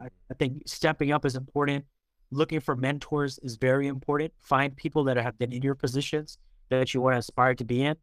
I, 0.00 0.06
I 0.30 0.34
think 0.34 0.62
stepping 0.66 1.12
up 1.12 1.24
is 1.24 1.36
important. 1.36 1.84
Looking 2.30 2.60
for 2.60 2.76
mentors 2.76 3.38
is 3.42 3.56
very 3.56 3.86
important. 3.86 4.32
Find 4.40 4.76
people 4.76 5.04
that 5.04 5.16
have 5.16 5.38
been 5.38 5.52
in 5.52 5.62
your 5.62 5.74
positions 5.74 6.38
that 6.68 6.92
you 6.92 7.00
want 7.00 7.14
to 7.14 7.18
aspire 7.18 7.54
to 7.54 7.64
be 7.64 7.82
in. 7.82 7.96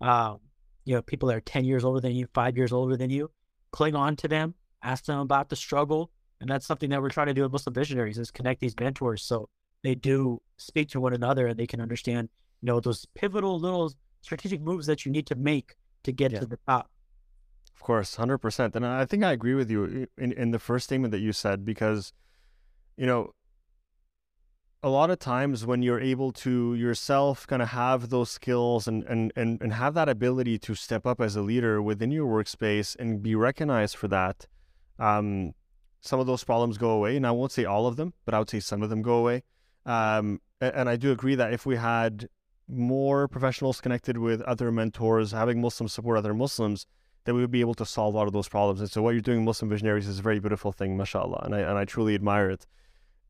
Um, 0.00 0.40
you 0.84 0.94
know, 0.94 1.02
people 1.02 1.28
that 1.28 1.36
are 1.36 1.42
10 1.42 1.64
years 1.64 1.84
older 1.84 2.00
than 2.00 2.12
you, 2.12 2.26
five 2.34 2.56
years 2.56 2.72
older 2.72 2.96
than 2.96 3.10
you. 3.10 3.30
Cling 3.70 3.94
on 3.94 4.16
to 4.16 4.28
them, 4.28 4.54
ask 4.82 5.04
them 5.04 5.18
about 5.18 5.48
the 5.48 5.56
struggle. 5.56 6.10
And 6.40 6.48
that's 6.48 6.66
something 6.66 6.90
that 6.90 7.02
we're 7.02 7.10
trying 7.10 7.26
to 7.26 7.34
do 7.34 7.42
with 7.42 7.52
Muslim 7.52 7.74
visionaries 7.74 8.18
is 8.18 8.30
connect 8.30 8.60
these 8.60 8.74
mentors 8.78 9.22
so 9.22 9.48
they 9.82 9.94
do 9.94 10.40
speak 10.58 10.88
to 10.90 11.00
one 11.00 11.12
another 11.12 11.46
and 11.46 11.58
they 11.58 11.66
can 11.66 11.80
understand, 11.80 12.28
you 12.60 12.66
know, 12.66 12.80
those 12.80 13.06
pivotal 13.14 13.58
little 13.58 13.92
strategic 14.22 14.60
moves 14.60 14.86
that 14.86 15.04
you 15.04 15.12
need 15.12 15.26
to 15.26 15.34
make 15.34 15.74
to 16.04 16.12
get 16.12 16.32
yeah. 16.32 16.40
to 16.40 16.46
the 16.46 16.58
top. 16.66 16.90
Of 17.74 17.82
course, 17.82 18.16
hundred 18.16 18.38
percent, 18.38 18.76
and 18.76 18.86
I 18.86 19.06
think 19.06 19.24
I 19.24 19.32
agree 19.32 19.54
with 19.54 19.70
you 19.70 20.06
in 20.18 20.32
in 20.32 20.50
the 20.50 20.58
first 20.58 20.84
statement 20.84 21.12
that 21.12 21.20
you 21.20 21.32
said 21.32 21.64
because, 21.64 22.12
you 22.98 23.06
know, 23.06 23.30
a 24.82 24.90
lot 24.90 25.10
of 25.10 25.18
times 25.18 25.64
when 25.64 25.82
you're 25.82 26.00
able 26.00 26.30
to 26.32 26.74
yourself 26.74 27.46
kind 27.46 27.62
of 27.62 27.68
have 27.68 28.10
those 28.10 28.30
skills 28.30 28.86
and, 28.86 29.04
and 29.04 29.32
and 29.34 29.62
and 29.62 29.72
have 29.72 29.94
that 29.94 30.10
ability 30.10 30.58
to 30.58 30.74
step 30.74 31.06
up 31.06 31.22
as 31.22 31.36
a 31.36 31.42
leader 31.42 31.80
within 31.80 32.10
your 32.10 32.26
workspace 32.26 32.96
and 32.98 33.22
be 33.22 33.34
recognized 33.34 33.96
for 33.96 34.08
that, 34.08 34.46
um, 35.00 35.52
some 36.00 36.20
of 36.20 36.26
those 36.26 36.44
problems 36.44 36.78
go 36.78 36.90
away. 36.90 37.16
And 37.16 37.26
I 37.26 37.32
won't 37.32 37.50
say 37.50 37.64
all 37.64 37.86
of 37.86 37.96
them, 37.96 38.14
but 38.24 38.34
I 38.34 38.38
would 38.38 38.50
say 38.50 38.60
some 38.60 38.82
of 38.82 38.90
them 38.90 39.02
go 39.02 39.14
away. 39.14 39.42
Um, 39.86 40.40
and, 40.60 40.88
I 40.88 40.96
do 40.96 41.10
agree 41.10 41.34
that 41.34 41.52
if 41.52 41.64
we 41.64 41.76
had 41.76 42.28
more 42.68 43.26
professionals 43.26 43.80
connected 43.80 44.18
with 44.18 44.42
other 44.42 44.70
mentors, 44.70 45.32
having 45.32 45.60
Muslims 45.60 45.92
support 45.92 46.18
other 46.18 46.34
Muslims, 46.34 46.86
that 47.24 47.34
we 47.34 47.40
would 47.40 47.50
be 47.50 47.60
able 47.60 47.74
to 47.74 47.86
solve 47.86 48.14
a 48.14 48.16
lot 48.18 48.26
of 48.26 48.32
those 48.32 48.48
problems. 48.48 48.80
And 48.80 48.90
so 48.90 49.02
what 49.02 49.10
you're 49.10 49.20
doing 49.20 49.44
Muslim 49.44 49.70
Visionaries 49.70 50.06
is 50.06 50.18
a 50.18 50.22
very 50.22 50.38
beautiful 50.38 50.70
thing, 50.70 50.96
mashallah, 50.96 51.42
and 51.44 51.54
I, 51.54 51.60
and 51.60 51.78
I 51.78 51.84
truly 51.84 52.14
admire 52.14 52.50
it. 52.50 52.66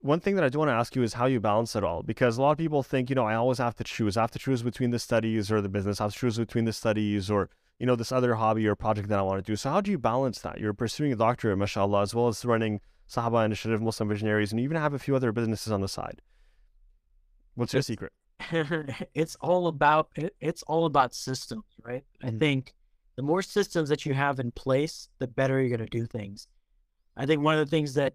One 0.01 0.21
thing 0.21 0.35
that 0.37 0.45
I 0.45 0.49
do 0.49 0.59
want 0.59 0.71
to 0.71 0.75
ask 0.75 0.97
you 0.97 1.03
is 1.03 1.15
how 1.15 1.27
you 1.27 1.41
balance 1.41 1.77
it 1.77 1.85
all, 1.85 2.03
because 2.03 2.37
a 2.37 2.43
lot 2.43 2.53
of 2.53 2.59
people 2.59 2.83
think, 2.83 3.11
you 3.11 3.17
know, 3.17 3.27
I 3.27 3.35
always 3.35 3.59
have 3.59 3.77
to 3.77 3.85
choose. 3.85 4.17
I 4.17 4.23
have 4.23 4.31
to 4.33 4.39
choose 4.39 4.63
between 4.63 4.91
the 4.91 4.99
studies 4.99 5.53
or 5.53 5.61
the 5.61 5.69
business. 5.69 6.01
I 6.01 6.05
have 6.05 6.15
to 6.15 6.19
choose 6.19 6.39
between 6.39 6.65
the 6.65 6.73
studies 6.73 7.31
or, 7.31 7.51
you 7.81 7.87
know, 7.87 7.97
this 7.97 8.13
other 8.13 8.35
hobby 8.35 8.67
or 8.69 8.77
project 8.77 9.09
that 9.09 9.19
I 9.19 9.23
want 9.23 9.45
to 9.45 9.53
do. 9.53 9.57
So 9.57 9.71
how 9.71 9.81
do 9.81 9.91
you 9.91 9.99
balance 9.99 10.39
that? 10.43 10.61
You're 10.61 10.75
pursuing 10.75 11.15
a 11.15 11.17
doctorate, 11.17 11.57
mashallah, 11.57 12.03
as 12.03 12.15
well 12.15 12.29
as 12.29 12.45
running 12.45 12.81
Sahaba 13.09 13.45
Initiative, 13.45 13.81
Muslim 13.81 14.09
Visionaries, 14.11 14.53
and 14.53 14.61
you 14.61 14.65
even 14.65 14.77
have 14.77 14.93
a 14.93 14.99
few 14.99 15.17
other 15.17 15.33
businesses 15.33 15.73
on 15.73 15.81
the 15.81 15.89
side. 15.89 16.21
What's 17.55 17.73
your 17.73 17.83
secret? 17.83 18.13
it's 19.15 19.35
all 19.41 19.67
about 19.67 20.11
it, 20.15 20.37
it's 20.41 20.63
all 20.65 20.85
about 20.85 21.15
systems, 21.15 21.65
right? 21.83 22.05
Mm-hmm. 22.23 22.37
I 22.37 22.39
think 22.39 22.75
the 23.17 23.23
more 23.23 23.41
systems 23.41 23.89
that 23.89 24.05
you 24.05 24.13
have 24.13 24.39
in 24.39 24.53
place, 24.53 25.09
the 25.19 25.27
better 25.27 25.59
you're 25.59 25.75
going 25.75 25.87
to 25.87 25.99
do 25.99 26.05
things. 26.05 26.49
I 27.17 27.25
think 27.25 27.43
one 27.43 27.59
of 27.59 27.67
the 27.67 27.71
things 27.71 27.95
that 27.95 28.15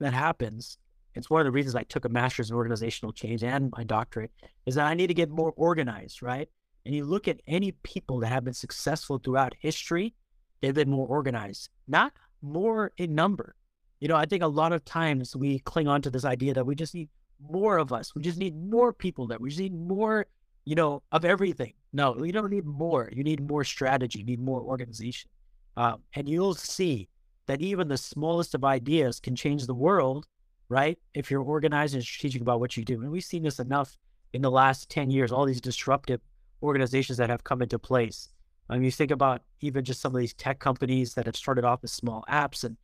that 0.00 0.12
happens, 0.12 0.76
it's 1.14 1.30
one 1.30 1.40
of 1.40 1.46
the 1.46 1.50
reasons 1.50 1.74
I 1.74 1.82
took 1.82 2.04
a 2.04 2.10
master's 2.10 2.50
in 2.50 2.56
organizational 2.56 3.12
change 3.12 3.42
and 3.42 3.72
my 3.74 3.84
doctorate, 3.84 4.32
is 4.66 4.74
that 4.74 4.86
I 4.86 4.92
need 4.92 5.08
to 5.08 5.14
get 5.14 5.30
more 5.30 5.52
organized, 5.56 6.22
right? 6.22 6.48
And 6.84 6.94
you 6.94 7.04
look 7.04 7.28
at 7.28 7.40
any 7.46 7.72
people 7.72 8.20
that 8.20 8.28
have 8.28 8.44
been 8.44 8.54
successful 8.54 9.18
throughout 9.18 9.54
history, 9.58 10.14
they've 10.60 10.74
been 10.74 10.90
more 10.90 11.06
organized, 11.06 11.68
not 11.86 12.12
more 12.40 12.92
in 12.96 13.14
number. 13.14 13.54
You 14.00 14.08
know, 14.08 14.16
I 14.16 14.26
think 14.26 14.42
a 14.42 14.48
lot 14.48 14.72
of 14.72 14.84
times 14.84 15.34
we 15.34 15.58
cling 15.60 15.88
on 15.88 16.02
to 16.02 16.10
this 16.10 16.24
idea 16.24 16.54
that 16.54 16.64
we 16.64 16.74
just 16.74 16.94
need 16.94 17.08
more 17.40 17.78
of 17.78 17.92
us. 17.92 18.14
We 18.14 18.22
just 18.22 18.38
need 18.38 18.56
more 18.56 18.92
people 18.92 19.26
that 19.28 19.40
we 19.40 19.50
just 19.50 19.60
need 19.60 19.74
more 19.74 20.26
you 20.68 20.74
know, 20.74 21.02
of 21.12 21.24
everything. 21.24 21.72
No, 21.94 22.22
you 22.22 22.30
don't 22.30 22.50
need 22.50 22.66
more. 22.66 23.08
You 23.10 23.24
need 23.24 23.40
more 23.40 23.64
strategy. 23.64 24.18
You 24.18 24.26
need 24.26 24.38
more 24.38 24.60
organization. 24.60 25.30
Um, 25.78 26.02
and 26.12 26.28
you'll 26.28 26.56
see 26.56 27.08
that 27.46 27.62
even 27.62 27.88
the 27.88 27.96
smallest 27.96 28.54
of 28.54 28.64
ideas 28.64 29.18
can 29.18 29.34
change 29.34 29.64
the 29.64 29.72
world, 29.72 30.26
right? 30.68 30.98
If 31.14 31.30
you're 31.30 31.40
organized 31.40 31.94
and 31.94 32.04
strategic 32.04 32.42
about 32.42 32.60
what 32.60 32.76
you 32.76 32.84
do. 32.84 33.00
And 33.00 33.10
we've 33.10 33.24
seen 33.24 33.44
this 33.44 33.60
enough 33.60 33.96
in 34.34 34.42
the 34.42 34.50
last 34.50 34.90
10 34.90 35.10
years, 35.10 35.32
all 35.32 35.46
these 35.46 35.62
disruptive 35.62 36.20
organizations 36.62 37.18
that 37.18 37.30
have 37.30 37.44
come 37.44 37.62
into 37.62 37.78
place. 37.78 38.28
I 38.68 38.74
mean, 38.74 38.84
you 38.84 38.90
think 38.90 39.10
about 39.10 39.42
even 39.60 39.84
just 39.84 40.00
some 40.00 40.14
of 40.14 40.20
these 40.20 40.34
tech 40.34 40.58
companies 40.58 41.14
that 41.14 41.26
have 41.26 41.36
started 41.36 41.64
off 41.64 41.80
as 41.84 41.92
small 41.92 42.24
apps 42.28 42.64
and 42.64 42.76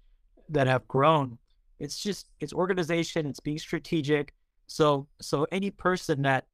that 0.49 0.67
have 0.67 0.87
grown. 0.89 1.39
It's 1.79 1.99
just, 1.99 2.31
it's 2.41 2.53
organization, 2.53 3.27
it's 3.27 3.41
being 3.41 3.59
strategic. 3.59 4.33
So, 4.67 5.07
so 5.21 5.47
any 5.53 5.71
person 5.71 6.23
that 6.23 6.47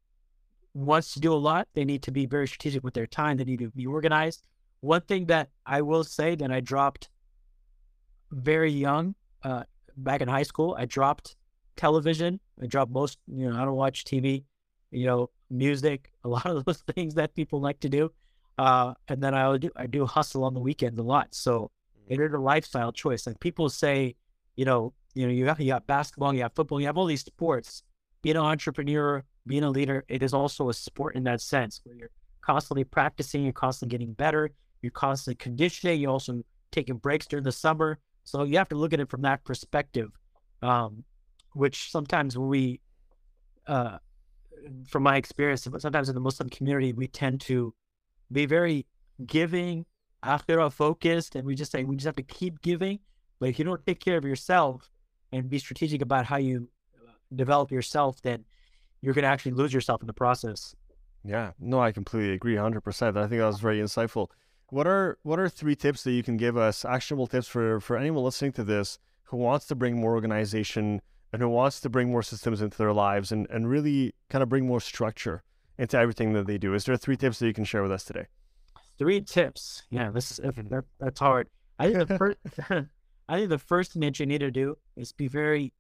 wants 0.75 1.13
to 1.15 1.21
do 1.21 1.33
a 1.33 1.35
lot, 1.35 1.69
they 1.75 1.85
need 1.85 2.03
to 2.05 2.11
be 2.11 2.27
very 2.27 2.49
strategic 2.49 2.83
with 2.83 2.95
their 2.95 3.07
time. 3.07 3.37
They 3.37 3.45
need 3.45 3.61
to 3.61 3.71
be 3.71 3.87
organized. 3.87 4.43
One 4.81 5.03
thing 5.03 5.27
that 5.27 5.51
I 5.67 5.83
will 5.83 6.05
say 6.05 6.35
that 6.37 6.51
I 6.51 6.61
dropped 6.61 7.09
very 8.33 8.71
young, 8.71 9.15
uh, 9.45 9.65
back 9.97 10.21
in 10.21 10.29
high 10.29 10.43
school, 10.43 10.75
I 10.79 10.87
dropped 10.87 11.37
television. 11.77 12.41
I 12.63 12.67
dropped 12.67 12.91
most, 12.91 13.19
you 13.27 13.49
know, 13.49 13.61
I 13.61 13.65
don't 13.65 13.77
watch 13.77 14.05
TV, 14.05 14.45
you 14.91 15.07
know, 15.07 15.31
music, 15.51 16.13
a 16.25 16.29
lot 16.29 16.47
of 16.47 16.65
those 16.65 16.79
things 16.95 17.15
that 17.15 17.35
people 17.35 17.61
like 17.61 17.81
to 17.81 17.89
do. 17.89 18.13
Uh, 18.59 18.95
and 19.09 19.23
then 19.23 19.35
I 19.35 19.57
do, 19.57 19.71
I 19.77 19.87
do 19.87 20.07
hustle 20.07 20.45
on 20.45 20.55
the 20.55 20.61
weekends 20.61 20.99
a 20.99 21.03
lot. 21.03 21.29
So 21.35 21.71
mm-hmm. 21.99 22.13
it 22.13 22.21
is 22.21 22.33
a 22.33 22.39
lifestyle 22.39 22.93
choice. 22.93 23.27
And 23.27 23.39
people 23.41 23.69
say, 23.69 24.17
you 24.57 24.65
know, 24.65 24.93
you 25.15 25.27
know, 25.27 25.33
you 25.33 25.45
got, 25.45 25.59
you 25.61 25.69
got 25.69 25.87
basketball, 25.87 26.33
you 26.35 26.41
got 26.41 26.55
football, 26.55 26.81
you 26.81 26.87
have 26.87 26.99
all 26.99 27.07
these 27.07 27.25
sports. 27.25 27.83
Being 28.23 28.37
an 28.37 28.43
entrepreneur, 28.43 29.25
being 29.47 29.65
a 29.65 29.71
leader, 29.71 30.05
it 30.09 30.23
is 30.23 30.35
also 30.35 30.69
a 30.69 30.75
sport 30.75 31.17
in 31.17 31.25
that 31.25 31.41
sense 31.41 31.81
where 31.85 31.97
you're 31.97 32.11
constantly 32.43 32.85
practicing, 32.85 33.45
you're 33.45 33.53
constantly 33.53 33.97
getting 33.97 34.13
better, 34.13 34.51
you're 34.83 34.93
constantly 34.93 35.37
conditioning, 35.37 36.01
you're 36.01 36.11
also 36.11 36.43
taking 36.71 36.97
breaks 36.97 37.27
during 37.27 37.45
the 37.45 37.53
summer. 37.53 37.99
So 38.25 38.45
you 38.45 38.59
have 38.59 38.69
to 38.69 38.77
look 38.77 38.93
at 38.93 39.01
it 39.01 39.09
from 39.09 39.23
that 39.23 39.43
perspective, 39.45 40.11
um, 40.63 41.05
which 41.55 41.91
sometimes 41.91 42.37
we, 42.37 42.81
uh, 43.67 43.99
from 44.87 45.03
my 45.03 45.17
experience, 45.17 45.67
sometimes 45.79 46.09
in 46.09 46.15
the 46.15 46.21
Muslim 46.21 46.49
community, 46.49 46.93
we 46.93 47.07
tend 47.07 47.41
to 47.43 47.75
be 48.31 48.47
very 48.47 48.87
giving, 49.27 49.87
akhirah 50.25 50.73
focused, 50.73 51.35
and 51.35 51.47
we 51.47 51.55
just 51.55 51.73
say 51.73 51.85
we 51.85 51.97
just 51.97 52.07
have 52.07 52.17
to 52.17 52.23
keep 52.23 52.61
giving. 52.63 52.99
But 53.39 53.49
if 53.51 53.59
you 53.59 53.65
don't 53.65 53.85
take 53.87 54.01
care 54.01 54.17
of 54.17 54.25
yourself 54.25 54.91
and 55.33 55.49
be 55.49 55.59
strategic 55.59 56.03
about 56.03 56.27
how 56.27 56.37
you 56.37 56.69
uh, 56.97 57.13
develop 57.35 57.71
yourself, 57.71 58.21
then 58.23 58.45
you're 59.01 59.15
going 59.15 59.23
to 59.23 59.29
actually 59.29 59.53
lose 59.53 59.73
yourself 59.73 60.03
in 60.03 60.07
the 60.07 60.13
process. 60.13 60.75
Yeah, 61.25 61.53
no, 61.59 61.81
I 61.81 61.93
completely 61.93 62.33
agree, 62.33 62.57
hundred 62.57 62.83
percent. 62.83 63.17
I 63.17 63.27
think 63.27 63.41
that 63.41 63.47
was 63.47 63.61
very 63.61 63.79
insightful. 63.79 64.29
What 64.69 64.87
are 64.87 65.19
what 65.23 65.39
are 65.39 65.49
three 65.49 65.75
tips 65.75 66.05
that 66.05 66.13
you 66.13 66.23
can 66.23 66.37
give 66.37 66.57
us, 66.57 66.85
actionable 66.85 67.27
tips 67.27 67.47
for 67.47 67.81
for 67.81 67.97
anyone 67.97 68.25
listening 68.25 68.53
to 68.53 68.65
this 68.65 68.99
who 69.25 69.37
wants 69.37 69.67
to 69.67 69.75
bring 69.75 70.01
more 70.01 70.15
organization 70.15 71.01
and 71.33 71.43
who 71.43 71.49
wants 71.49 71.81
to 71.81 71.89
bring 71.89 72.11
more 72.11 72.23
systems 72.23 72.61
into 72.61 72.77
their 72.79 72.93
lives 72.93 73.33
and, 73.33 73.47
and 73.51 73.69
really 73.69 74.15
kind 74.29 74.43
of 74.43 74.49
bring 74.49 74.67
more 74.67 74.81
structure 74.81 75.43
into 75.79 75.99
everything 75.99 76.33
that 76.35 76.47
they 76.47 76.59
do? 76.59 76.75
Is 76.75 76.85
there 76.85 76.97
three 76.97 77.17
tips 77.17 77.39
that 77.39 77.47
you 77.47 77.55
can 77.55 77.65
share 77.65 77.83
with 77.83 77.93
us 77.93 78.05
today? 78.05 78.27
Three 78.99 79.21
tips. 79.21 79.83
Yeah, 79.91 80.11
this 80.11 80.31
is 80.33 80.37
that, 80.39 80.85
that's 80.99 81.21
hard. 81.21 81.49
I 81.79 81.93
think 81.93 82.09
the 82.09 82.19
first, 82.19 82.39
I 83.29 83.37
think 83.39 83.49
the 83.49 83.59
first 83.59 83.93
thing 83.93 84.01
that 84.01 84.19
you 84.21 84.27
need 84.27 84.39
to 84.41 84.51
do 84.51 84.77
is 84.97 85.13
be 85.13 85.29
very 85.29 85.73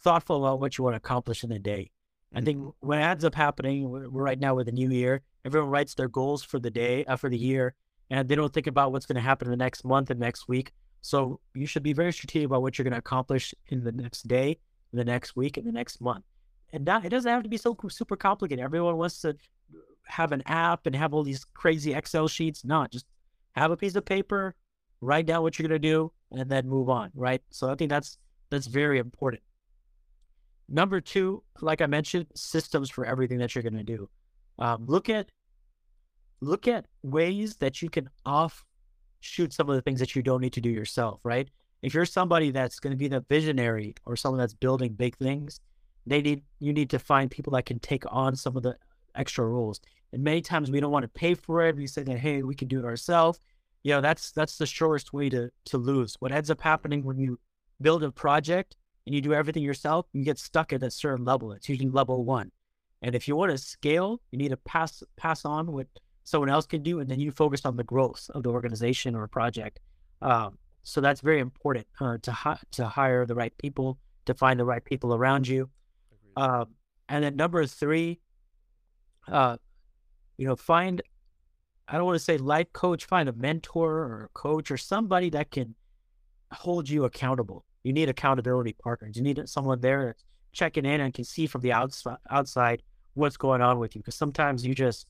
thoughtful 0.00 0.44
about 0.44 0.60
what 0.60 0.78
you 0.78 0.84
want 0.84 0.94
to 0.94 0.98
accomplish 0.98 1.44
in 1.44 1.52
a 1.52 1.58
day. 1.58 1.90
I 2.34 2.40
think 2.40 2.58
Mm-hmm. 2.58 2.86
what 2.86 2.98
ends 2.98 3.24
up 3.24 3.34
happening, 3.34 3.88
we're 3.88 4.08
we're 4.08 4.22
right 4.22 4.38
now 4.38 4.54
with 4.54 4.66
the 4.66 4.72
new 4.72 4.90
year, 4.90 5.22
everyone 5.44 5.70
writes 5.70 5.94
their 5.94 6.08
goals 6.08 6.42
for 6.42 6.58
the 6.58 6.70
day, 6.70 7.04
uh, 7.06 7.16
for 7.16 7.30
the 7.30 7.38
year, 7.38 7.74
and 8.10 8.28
they 8.28 8.34
don't 8.34 8.52
think 8.52 8.66
about 8.66 8.92
what's 8.92 9.06
going 9.06 9.16
to 9.16 9.22
happen 9.22 9.46
in 9.46 9.50
the 9.50 9.56
next 9.64 9.84
month 9.84 10.10
and 10.10 10.20
next 10.20 10.48
week. 10.48 10.72
So 11.00 11.40
you 11.54 11.64
should 11.66 11.82
be 11.82 11.92
very 11.92 12.12
strategic 12.12 12.46
about 12.46 12.60
what 12.62 12.76
you're 12.76 12.84
going 12.84 12.92
to 12.92 12.98
accomplish 12.98 13.54
in 13.68 13.84
the 13.84 13.92
next 13.92 14.26
day, 14.28 14.58
the 14.92 15.04
next 15.04 15.36
week, 15.36 15.56
and 15.56 15.66
the 15.66 15.72
next 15.72 16.00
month. 16.00 16.24
And 16.72 16.86
that 16.86 17.04
it 17.04 17.08
doesn't 17.10 17.30
have 17.30 17.42
to 17.42 17.48
be 17.48 17.56
so 17.56 17.76
super 17.88 18.16
complicated. 18.16 18.62
Everyone 18.62 18.96
wants 18.96 19.20
to 19.22 19.36
have 20.06 20.32
an 20.32 20.42
app 20.46 20.86
and 20.86 20.94
have 20.96 21.14
all 21.14 21.22
these 21.22 21.44
crazy 21.54 21.94
Excel 21.94 22.28
sheets. 22.28 22.64
No, 22.64 22.86
just 22.90 23.06
have 23.52 23.70
a 23.70 23.76
piece 23.76 23.94
of 23.94 24.04
paper, 24.04 24.54
write 25.00 25.26
down 25.26 25.42
what 25.42 25.58
you're 25.58 25.68
going 25.68 25.80
to 25.80 25.88
do, 25.88 26.12
and 26.32 26.50
then 26.50 26.68
move 26.68 26.88
on. 26.88 27.10
Right. 27.14 27.42
So 27.50 27.70
I 27.70 27.74
think 27.74 27.90
that's 27.90 28.18
that's 28.50 28.66
very 28.66 28.98
important. 28.98 29.42
Number 30.68 31.00
two, 31.00 31.42
like 31.60 31.80
I 31.80 31.86
mentioned, 31.86 32.26
systems 32.34 32.90
for 32.90 33.04
everything 33.04 33.38
that 33.38 33.54
you're 33.54 33.62
going 33.62 33.76
to 33.76 33.82
do. 33.82 34.08
Um, 34.58 34.84
look 34.86 35.08
at 35.08 35.30
look 36.40 36.68
at 36.68 36.86
ways 37.02 37.56
that 37.56 37.80
you 37.80 37.88
can 37.88 38.08
offshoot 38.26 39.52
some 39.52 39.68
of 39.68 39.76
the 39.76 39.82
things 39.82 40.00
that 40.00 40.14
you 40.14 40.22
don't 40.22 40.40
need 40.40 40.52
to 40.54 40.60
do 40.60 40.70
yourself. 40.70 41.20
Right? 41.24 41.48
If 41.82 41.94
you're 41.94 42.04
somebody 42.04 42.50
that's 42.50 42.80
going 42.80 42.92
to 42.92 42.96
be 42.96 43.08
the 43.08 43.24
visionary 43.28 43.94
or 44.04 44.16
someone 44.16 44.40
that's 44.40 44.54
building 44.54 44.94
big 44.94 45.16
things, 45.16 45.60
they 46.06 46.20
need 46.22 46.42
you 46.58 46.72
need 46.72 46.90
to 46.90 46.98
find 46.98 47.30
people 47.30 47.52
that 47.52 47.66
can 47.66 47.78
take 47.78 48.04
on 48.08 48.34
some 48.34 48.56
of 48.56 48.62
the 48.62 48.76
extra 49.14 49.46
roles. 49.46 49.80
And 50.12 50.22
many 50.22 50.40
times 50.40 50.70
we 50.70 50.80
don't 50.80 50.90
want 50.90 51.04
to 51.04 51.08
pay 51.08 51.34
for 51.34 51.66
it. 51.66 51.76
We 51.76 51.86
say 51.86 52.02
that 52.02 52.18
hey, 52.18 52.42
we 52.42 52.54
can 52.54 52.68
do 52.68 52.78
it 52.78 52.84
ourselves. 52.84 53.40
You 53.82 53.94
know, 53.94 54.00
that's 54.00 54.32
that's 54.32 54.58
the 54.58 54.66
surest 54.66 55.12
way 55.12 55.28
to 55.30 55.50
to 55.66 55.78
lose. 55.78 56.16
What 56.18 56.32
ends 56.32 56.50
up 56.50 56.60
happening 56.60 57.04
when 57.04 57.18
you 57.18 57.38
build 57.80 58.02
a 58.02 58.10
project 58.10 58.76
and 59.06 59.14
you 59.14 59.20
do 59.20 59.32
everything 59.32 59.62
yourself, 59.62 60.06
you 60.12 60.24
get 60.24 60.38
stuck 60.38 60.72
at 60.72 60.82
a 60.82 60.90
certain 60.90 61.24
level. 61.24 61.52
It's 61.52 61.68
usually 61.68 61.90
level 61.90 62.24
one. 62.24 62.50
And 63.02 63.14
if 63.14 63.28
you 63.28 63.36
want 63.36 63.52
to 63.52 63.58
scale, 63.58 64.20
you 64.32 64.38
need 64.38 64.48
to 64.48 64.56
pass 64.56 65.02
pass 65.16 65.44
on 65.44 65.72
what 65.72 65.86
someone 66.24 66.50
else 66.50 66.66
can 66.66 66.82
do, 66.82 67.00
and 67.00 67.08
then 67.08 67.20
you 67.20 67.30
focus 67.30 67.62
on 67.64 67.76
the 67.76 67.84
growth 67.84 68.28
of 68.34 68.42
the 68.42 68.50
organization 68.50 69.14
or 69.14 69.26
project. 69.28 69.80
Um, 70.20 70.58
so 70.88 71.02
that's 71.02 71.20
very 71.20 71.38
important 71.38 71.86
uh, 72.00 72.16
to 72.22 72.32
hi- 72.32 72.58
to 72.72 72.86
hire 72.86 73.26
the 73.26 73.34
right 73.34 73.56
people, 73.58 73.98
to 74.24 74.32
find 74.32 74.58
the 74.58 74.64
right 74.64 74.82
people 74.82 75.14
around 75.14 75.46
you. 75.46 75.68
Um, 76.36 76.68
and 77.10 77.22
then 77.22 77.36
number 77.36 77.66
three, 77.66 78.20
uh, 79.26 79.58
you 80.38 80.46
know, 80.46 80.56
find 80.56 81.02
I 81.86 81.96
don't 81.96 82.06
want 82.06 82.16
to 82.16 82.24
say 82.24 82.38
life 82.38 82.72
coach, 82.72 83.04
find 83.04 83.28
a 83.28 83.32
mentor 83.34 83.92
or 83.98 84.24
a 84.24 84.28
coach 84.38 84.70
or 84.70 84.78
somebody 84.78 85.28
that 85.30 85.50
can 85.50 85.74
hold 86.52 86.88
you 86.88 87.04
accountable. 87.04 87.64
You 87.82 87.92
need 87.92 88.08
accountability 88.08 88.72
partners. 88.72 89.16
You 89.16 89.22
need 89.22 89.46
someone 89.46 89.80
there 89.80 90.06
that's 90.06 90.24
checking 90.52 90.86
in 90.86 91.02
and 91.02 91.12
can 91.12 91.24
see 91.24 91.46
from 91.46 91.60
the 91.60 91.72
outside 91.72 92.16
outside 92.30 92.82
what's 93.12 93.36
going 93.36 93.60
on 93.60 93.78
with 93.78 93.94
you. 93.94 94.00
Because 94.00 94.14
sometimes 94.14 94.64
you 94.64 94.74
just 94.74 95.06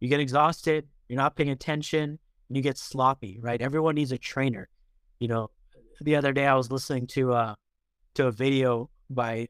you 0.00 0.08
get 0.08 0.20
exhausted, 0.20 0.88
you're 1.08 1.18
not 1.18 1.36
paying 1.36 1.50
attention, 1.50 2.18
and 2.48 2.56
you 2.56 2.62
get 2.62 2.78
sloppy, 2.78 3.38
right? 3.42 3.60
Everyone 3.60 3.94
needs 3.96 4.12
a 4.12 4.18
trainer. 4.18 4.68
You 5.24 5.28
know, 5.28 5.48
the 6.02 6.16
other 6.16 6.34
day 6.34 6.46
I 6.46 6.54
was 6.54 6.70
listening 6.70 7.06
to 7.16 7.32
uh 7.32 7.54
to 8.16 8.26
a 8.26 8.30
video 8.30 8.90
by 9.08 9.48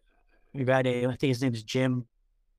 a 0.54 0.62
guy 0.62 0.82
named 0.82 1.06
I 1.12 1.16
think 1.16 1.30
his 1.32 1.42
name 1.42 1.52
is 1.52 1.64
Jim 1.64 2.06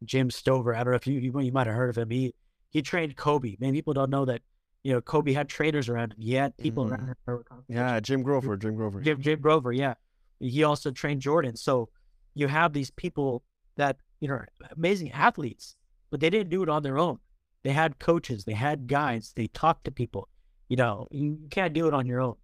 Jim 0.04 0.30
Stover. 0.30 0.76
I 0.76 0.84
don't 0.84 0.92
know 0.92 0.98
if 0.98 1.08
you 1.08 1.18
you, 1.22 1.40
you 1.40 1.54
might 1.54 1.66
have 1.66 1.78
heard 1.78 1.90
of 1.92 1.98
him. 1.98 2.10
He 2.10 2.34
he 2.72 2.82
trained 2.82 3.16
Kobe. 3.16 3.56
Many 3.58 3.72
people 3.72 3.94
don't 3.94 4.10
know 4.10 4.26
that. 4.26 4.42
You 4.84 4.92
know, 4.92 5.00
Kobe 5.02 5.32
had 5.32 5.48
trainers 5.48 5.88
around 5.88 6.12
him. 6.12 6.20
He 6.20 6.34
had 6.34 6.58
people 6.58 6.84
Mhm. 6.88 6.92
around 6.92 7.16
him. 7.26 7.44
Yeah, 7.70 8.02
Jim 8.02 8.22
Grover, 8.22 8.58
Jim 8.58 8.76
Grover. 8.76 9.00
Jim, 9.00 9.22
Jim 9.22 9.40
Grover, 9.40 9.72
yeah. 9.72 9.94
He 10.42 10.66
also 10.66 10.92
trained 10.92 11.22
Jordan. 11.22 11.56
So 11.56 11.88
you 12.34 12.50
have 12.50 12.74
these 12.74 12.92
people 12.92 13.44
that, 13.78 13.96
you 14.20 14.28
know, 14.28 14.42
amazing 14.76 15.14
athletes, 15.14 15.78
but 16.12 16.20
they 16.20 16.30
didn't 16.30 16.50
do 16.50 16.64
it 16.64 16.70
on 16.70 16.84
their 16.84 16.98
own. 16.98 17.20
They 17.64 17.72
had 17.72 17.98
coaches, 17.98 18.44
they 18.44 18.54
had 18.68 18.88
guides, 18.88 19.32
they 19.38 19.48
talked 19.48 19.86
to 19.86 19.92
people. 19.92 20.28
You 20.68 20.76
know, 20.76 21.08
you 21.12 21.48
can't 21.50 21.74
do 21.74 21.88
it 21.88 21.94
on 21.94 22.06
your 22.06 22.20
own. 22.20 22.36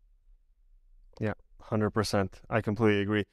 Hundred 1.71 1.91
percent. 1.91 2.41
I 2.49 2.59
completely 2.59 3.01
agree. 3.01 3.23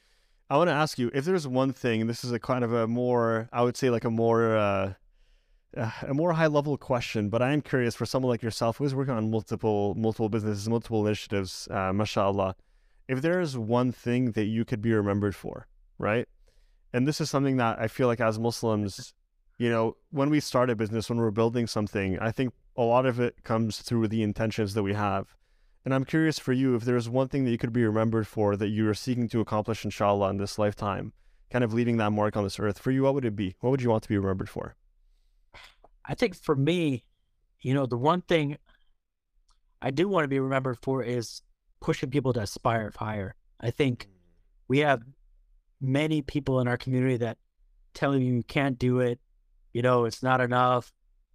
I 0.48 0.57
want 0.57 0.68
to 0.68 0.74
ask 0.74 0.96
you 0.96 1.11
if 1.12 1.24
there's 1.24 1.48
one 1.48 1.72
thing. 1.72 2.07
This 2.07 2.22
is 2.22 2.31
a 2.31 2.38
kind 2.38 2.62
of 2.62 2.72
a 2.72 2.87
more, 2.87 3.48
I 3.53 3.62
would 3.62 3.77
say, 3.77 3.90
like 3.90 4.05
a 4.05 4.11
more, 4.11 4.57
uh, 4.57 4.92
a 5.77 6.14
more 6.14 6.33
high 6.35 6.46
level 6.46 6.77
question. 6.77 7.31
But 7.31 7.42
I 7.42 7.53
am 7.53 7.62
curious 7.62 7.96
for 7.96 8.07
someone 8.07 8.31
like 8.31 8.42
yourself 8.42 8.77
who's 8.77 8.94
working 8.94 9.14
on 9.14 9.31
multiple, 9.31 9.94
multiple 9.96 10.29
businesses, 10.29 10.68
multiple 10.68 11.05
initiatives. 11.05 11.66
Uh, 11.68 11.92
mashallah. 11.92 12.55
If 13.09 13.22
there 13.22 13.40
is 13.40 13.59
one 13.59 13.90
thing 13.90 14.33
that 14.33 14.44
you 14.44 14.64
could 14.64 14.83
be 14.83 14.92
remembered 14.92 15.35
for, 15.35 15.66
right? 15.98 16.29
And 16.92 17.09
this 17.09 17.20
is 17.20 17.29
something 17.29 17.57
that 17.57 17.81
I 17.81 17.88
feel 17.88 18.07
like 18.07 18.20
as 18.20 18.38
Muslims, 18.38 19.14
you 19.59 19.68
know, 19.68 19.96
when 20.11 20.31
we 20.31 20.40
start 20.40 20.70
a 20.70 20.77
business, 20.77 21.09
when 21.09 21.18
we're 21.18 21.31
building 21.31 21.66
something, 21.66 22.18
I 22.20 22.31
think 22.31 22.53
a 22.77 22.83
lot 22.83 23.05
of 23.05 23.18
it 23.18 23.42
comes 23.42 23.79
through 23.79 24.09
the 24.09 24.22
intentions 24.22 24.74
that 24.74 24.85
we 24.85 24.94
have. 24.94 25.35
And 25.88 25.94
I'm 25.94 26.05
curious 26.05 26.38
for 26.38 26.53
you 26.53 26.74
if 26.74 26.85
there's 26.85 27.09
one 27.09 27.29
thing 27.29 27.46
that 27.46 27.51
you 27.51 27.57
could 27.57 27.72
be 27.72 27.83
remembered 27.83 28.27
for 28.27 28.57
that 28.57 28.68
you 28.68 28.87
are 28.90 28.94
seeking 28.94 29.27
to 29.31 29.40
accomplish, 29.40 29.87
inshallah, 29.87 30.29
in 30.29 30.37
this 30.37 30.59
lifetime, 30.59 31.14
kind 31.51 31.64
of 31.64 31.72
leaving 31.72 31.96
that 31.96 32.12
mark 32.12 32.37
on 32.37 32.44
this 32.44 32.61
earth. 32.61 32.79
For 32.79 32.90
you, 32.90 33.05
what 33.05 33.14
would 33.14 33.24
it 33.24 33.35
be? 33.35 33.57
What 33.61 33.70
would 33.70 33.81
you 33.81 33.88
want 33.88 34.03
to 34.03 34.09
be 34.11 34.18
remembered 34.18 34.51
for? 34.51 34.77
I 36.05 36.14
think 36.14 36.37
for 36.37 36.55
me, 36.55 37.05
you 37.62 37.72
know, 37.72 37.87
the 37.87 37.96
one 37.96 38.20
thing 38.20 38.59
I 39.81 39.90
do 39.90 40.09
want 40.09 40.24
to 40.24 40.29
be 40.29 40.38
remembered 40.38 40.77
for 40.83 41.03
is 41.03 41.40
pushing 41.81 42.11
people 42.11 42.35
to 42.35 42.40
aspire 42.40 42.92
higher. 42.94 43.35
I 43.59 43.70
think 43.70 44.09
we 44.68 44.81
have 44.81 45.01
many 45.81 46.20
people 46.20 46.61
in 46.61 46.68
our 46.68 46.77
community 46.77 47.16
that 47.16 47.38
telling 47.94 48.20
you 48.20 48.35
you 48.35 48.42
can't 48.42 48.79
do 48.79 49.01
it, 49.01 49.20
you 49.72 49.81
know, 49.81 50.05
it's 50.05 50.22
not 50.22 50.42
enough, 50.42 50.92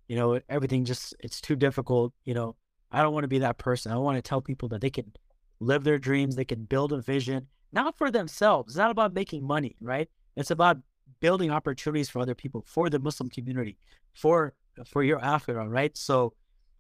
you 0.08 0.16
know, 0.16 0.40
everything 0.48 0.86
just 0.86 1.16
it's 1.20 1.42
too 1.42 1.56
difficult, 1.56 2.14
you 2.24 2.36
know. 2.36 2.56
I 2.94 3.02
don't 3.02 3.14
want 3.14 3.24
to 3.24 3.30
be 3.30 3.40
that 3.40 3.58
person. 3.58 3.92
I 3.92 3.98
want 3.98 4.18
to 4.18 4.22
tell 4.22 4.42
people 4.42 4.70
that 4.70 4.82
they 4.82 4.90
can 4.90 5.12
live 5.60 5.84
their 5.84 5.98
dreams, 5.98 6.36
they 6.36 6.46
can 6.46 6.66
build 6.66 6.94
a 6.94 7.02
vision, 7.02 7.48
not 7.72 7.98
for 7.98 8.12
themselves. 8.12 8.74
It's 8.74 8.78
not 8.78 8.92
about 8.92 9.14
making 9.14 9.46
money, 9.46 9.76
right? 9.82 10.10
It's 10.36 10.52
about 10.52 10.78
building 11.20 11.52
opportunities 11.52 12.10
for 12.10 12.20
other 12.20 12.36
people, 12.36 12.64
for 12.66 12.90
the 12.90 13.00
Muslim 13.00 13.30
community, 13.30 13.78
for 14.14 14.54
for 14.86 15.04
your 15.04 15.20
akhirah, 15.20 15.70
right? 15.70 15.96
So 15.98 16.34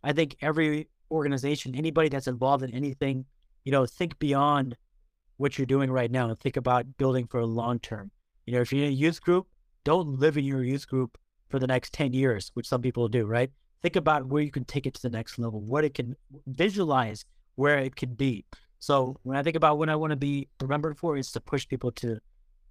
I 0.03 0.13
think 0.13 0.35
every 0.41 0.89
organization, 1.11 1.75
anybody 1.75 2.09
that's 2.09 2.27
involved 2.27 2.63
in 2.63 2.73
anything, 2.73 3.25
you 3.63 3.71
know, 3.71 3.85
think 3.85 4.17
beyond 4.19 4.75
what 5.37 5.57
you're 5.57 5.65
doing 5.65 5.91
right 5.91 6.11
now 6.11 6.29
and 6.29 6.39
think 6.39 6.57
about 6.57 6.97
building 6.97 7.27
for 7.27 7.39
a 7.39 7.45
long 7.45 7.79
term. 7.79 8.11
You 8.45 8.53
know, 8.53 8.61
if 8.61 8.71
you're 8.71 8.85
in 8.85 8.91
a 8.91 8.95
youth 8.95 9.21
group, 9.21 9.47
don't 9.83 10.19
live 10.19 10.37
in 10.37 10.45
your 10.45 10.63
youth 10.63 10.87
group 10.87 11.17
for 11.49 11.59
the 11.59 11.67
next 11.67 11.93
10 11.93 12.13
years, 12.13 12.51
which 12.53 12.67
some 12.67 12.81
people 12.81 13.07
do, 13.07 13.25
right? 13.25 13.51
Think 13.83 13.97
about 13.97 14.25
where 14.27 14.41
you 14.41 14.49
can 14.49 14.63
take 14.63 14.85
it 14.87 14.93
to 14.95 15.01
the 15.01 15.09
next 15.09 15.37
level, 15.37 15.59
what 15.59 15.83
it 15.83 15.93
can 15.93 16.15
visualize 16.47 17.25
where 17.55 17.77
it 17.77 17.97
could 17.97 18.17
be. 18.17 18.45
So 18.79 19.17
when 19.23 19.37
I 19.37 19.43
think 19.43 19.57
about 19.57 19.77
what 19.77 19.89
I 19.89 19.95
want 19.95 20.11
to 20.11 20.15
be 20.17 20.47
remembered 20.61 20.97
for, 20.97 21.17
is 21.17 21.31
to 21.33 21.41
push 21.41 21.67
people 21.67 21.91
to, 21.93 22.17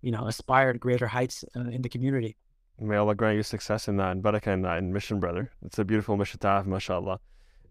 you 0.00 0.10
know, 0.10 0.26
aspire 0.26 0.72
to 0.72 0.78
greater 0.78 1.06
heights 1.06 1.44
uh, 1.54 1.60
in 1.60 1.82
the 1.82 1.88
community. 1.90 2.36
May 2.80 2.96
Allah 2.96 3.14
grant 3.14 3.36
you 3.36 3.42
success 3.42 3.88
in 3.88 3.98
that 3.98 4.12
and 4.12 4.22
barakah 4.22 4.54
in 4.54 4.62
that 4.62 4.78
and 4.78 4.92
mission, 4.92 5.20
brother. 5.20 5.52
It's 5.64 5.78
a 5.78 5.84
beautiful 5.84 6.16
mission 6.16 6.40
to 6.40 6.48
have, 6.48 6.66
mashallah. 6.66 7.20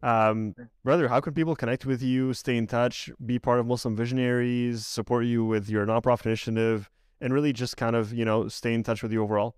Um, 0.04 0.56
brother, 0.84 1.08
how 1.08 1.20
can 1.20 1.34
people 1.34 1.56
connect 1.56 1.86
with 1.86 2.02
you, 2.02 2.34
stay 2.34 2.58
in 2.58 2.68
touch, 2.68 3.10
be 3.26 3.40
part 3.40 3.60
of 3.60 3.66
Muslim 3.66 3.96
Visionaries, 3.96 4.86
support 4.86 5.26
you 5.26 5.44
with 5.44 5.68
your 5.68 5.86
nonprofit 5.86 6.28
initiative, 6.28 6.90
and 7.20 7.34
really 7.34 7.54
just 7.54 7.76
kind 7.76 7.96
of, 7.96 8.14
you 8.14 8.24
know, 8.24 8.48
stay 8.48 8.74
in 8.74 8.84
touch 8.84 9.02
with 9.04 9.12
you 9.12 9.22
overall? 9.22 9.56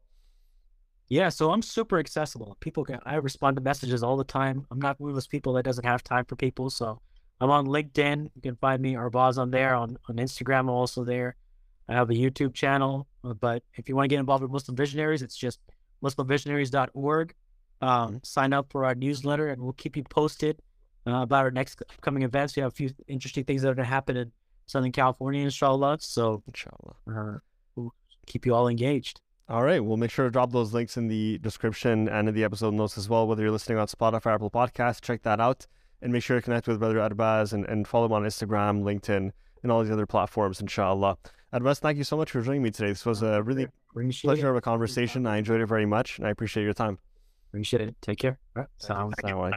Yeah, 1.14 1.30
so 1.30 1.52
I'm 1.52 1.62
super 1.62 2.00
accessible. 2.00 2.58
People 2.60 2.84
can 2.84 3.00
I 3.06 3.16
respond 3.18 3.56
to 3.58 3.62
messages 3.62 4.02
all 4.02 4.18
the 4.18 4.24
time. 4.24 4.66
I'm 4.72 4.80
not 4.82 5.00
one 5.00 5.12
of 5.12 5.16
those 5.16 5.28
people 5.28 5.54
that 5.54 5.64
doesn't 5.64 5.86
have 5.86 6.04
time 6.04 6.26
for 6.26 6.36
people. 6.36 6.72
So 6.72 7.00
I'm 7.40 7.52
on 7.52 7.68
LinkedIn. 7.68 8.32
You 8.34 8.42
can 8.42 8.56
find 8.56 8.82
me 8.82 8.96
Arbaz 8.96 9.38
on 9.38 9.52
there. 9.52 9.76
On 9.76 9.96
on 10.10 10.16
Instagram, 10.16 10.62
I'm 10.62 10.70
also 10.72 11.04
there. 11.04 11.36
I 11.88 11.94
have 11.94 12.10
a 12.10 12.14
YouTube 12.16 12.56
channel. 12.56 13.06
uh, 13.24 13.36
But 13.36 13.62
if 13.76 13.88
you 13.88 13.96
want 13.96 14.06
to 14.06 14.14
get 14.16 14.20
involved 14.20 14.42
with 14.42 14.52
Muslim 14.52 14.76
Visionaries, 14.76 15.22
it's 15.22 15.38
just 15.38 15.60
muslimvisionaries.org. 16.04 17.36
Um, 17.82 18.20
sign 18.24 18.52
up 18.54 18.72
for 18.72 18.84
our 18.86 18.96
newsletter, 18.96 19.50
and 19.50 19.62
we'll 19.62 19.74
keep 19.84 19.96
you 19.96 20.04
posted 20.06 20.60
uh, 21.06 21.22
about 21.28 21.44
our 21.46 21.52
next 21.52 21.80
upcoming 21.92 22.24
events. 22.24 22.56
We 22.56 22.62
have 22.64 22.72
a 22.72 22.76
few 22.76 22.90
interesting 23.08 23.44
things 23.44 23.62
that 23.62 23.70
are 23.70 23.76
going 23.76 23.86
to 23.86 23.96
happen 24.00 24.18
in 24.18 24.32
Southern 24.66 24.92
California, 24.92 25.44
inshallah. 25.44 25.98
So 26.02 26.42
Inshallah. 26.48 26.96
uh, 27.08 27.38
we'll 27.76 27.94
keep 28.26 28.48
you 28.48 28.56
all 28.56 28.68
engaged. 28.68 29.23
All 29.50 29.64
right. 29.64 29.84
We'll 29.84 29.98
make 29.98 30.12
sure 30.12 30.26
to 30.26 30.32
drop 30.32 30.52
those 30.52 30.74
links 30.74 30.96
in 30.98 31.08
the 31.08 31.38
description 31.40 32.08
and 32.08 32.30
in 32.30 32.36
the 32.36 32.44
episode 32.44 32.74
notes 32.74 32.98
as 32.98 33.10
well. 33.10 33.28
Whether 33.28 33.44
you're 33.44 33.52
listening 33.52 33.78
on 33.78 33.88
Spotify, 33.88 34.34
Apple 34.36 34.50
Podcasts, 34.50 35.02
check 35.02 35.22
that 35.24 35.40
out 35.40 35.68
and 36.02 36.12
make 36.14 36.24
sure 36.24 36.38
to 36.38 36.42
connect 36.42 36.68
with 36.68 36.80
Brother 36.80 36.98
Arbaz 36.98 37.54
and, 37.54 37.66
and 37.66 37.88
follow 37.88 38.06
him 38.06 38.14
on 38.14 38.24
Instagram, 38.24 38.84
LinkedIn, 38.84 39.32
and 39.62 39.72
all 39.72 39.84
these 39.84 39.92
other 39.92 40.06
platforms, 40.06 40.60
inshallah. 40.62 41.18
Arbaz, 41.54 41.80
thank 41.80 41.98
you 41.98 42.04
so 42.04 42.18
much 42.18 42.32
for 42.32 42.42
joining 42.42 42.64
me 42.64 42.72
today. 42.72 42.90
This 42.90 43.06
was 43.06 43.22
a 43.22 43.42
really 43.44 43.68
Appreciate 43.92 44.28
pleasure 44.28 44.48
it. 44.48 44.52
of 44.52 44.56
a 44.56 44.62
conversation. 44.62 45.28
I 45.28 45.38
enjoyed 45.38 45.62
it 45.62 45.68
very 45.68 45.86
much, 45.86 46.18
and 46.18 46.28
I 46.28 46.32
appreciate 46.32 46.64
your 46.64 46.74
time. 46.74 46.98
Appreciate 47.52 47.82
it. 47.88 47.96
Take 48.02 48.18
care. 48.20 48.40
All 48.56 48.64
right. 48.64 49.14
Alaikum. 49.24 49.54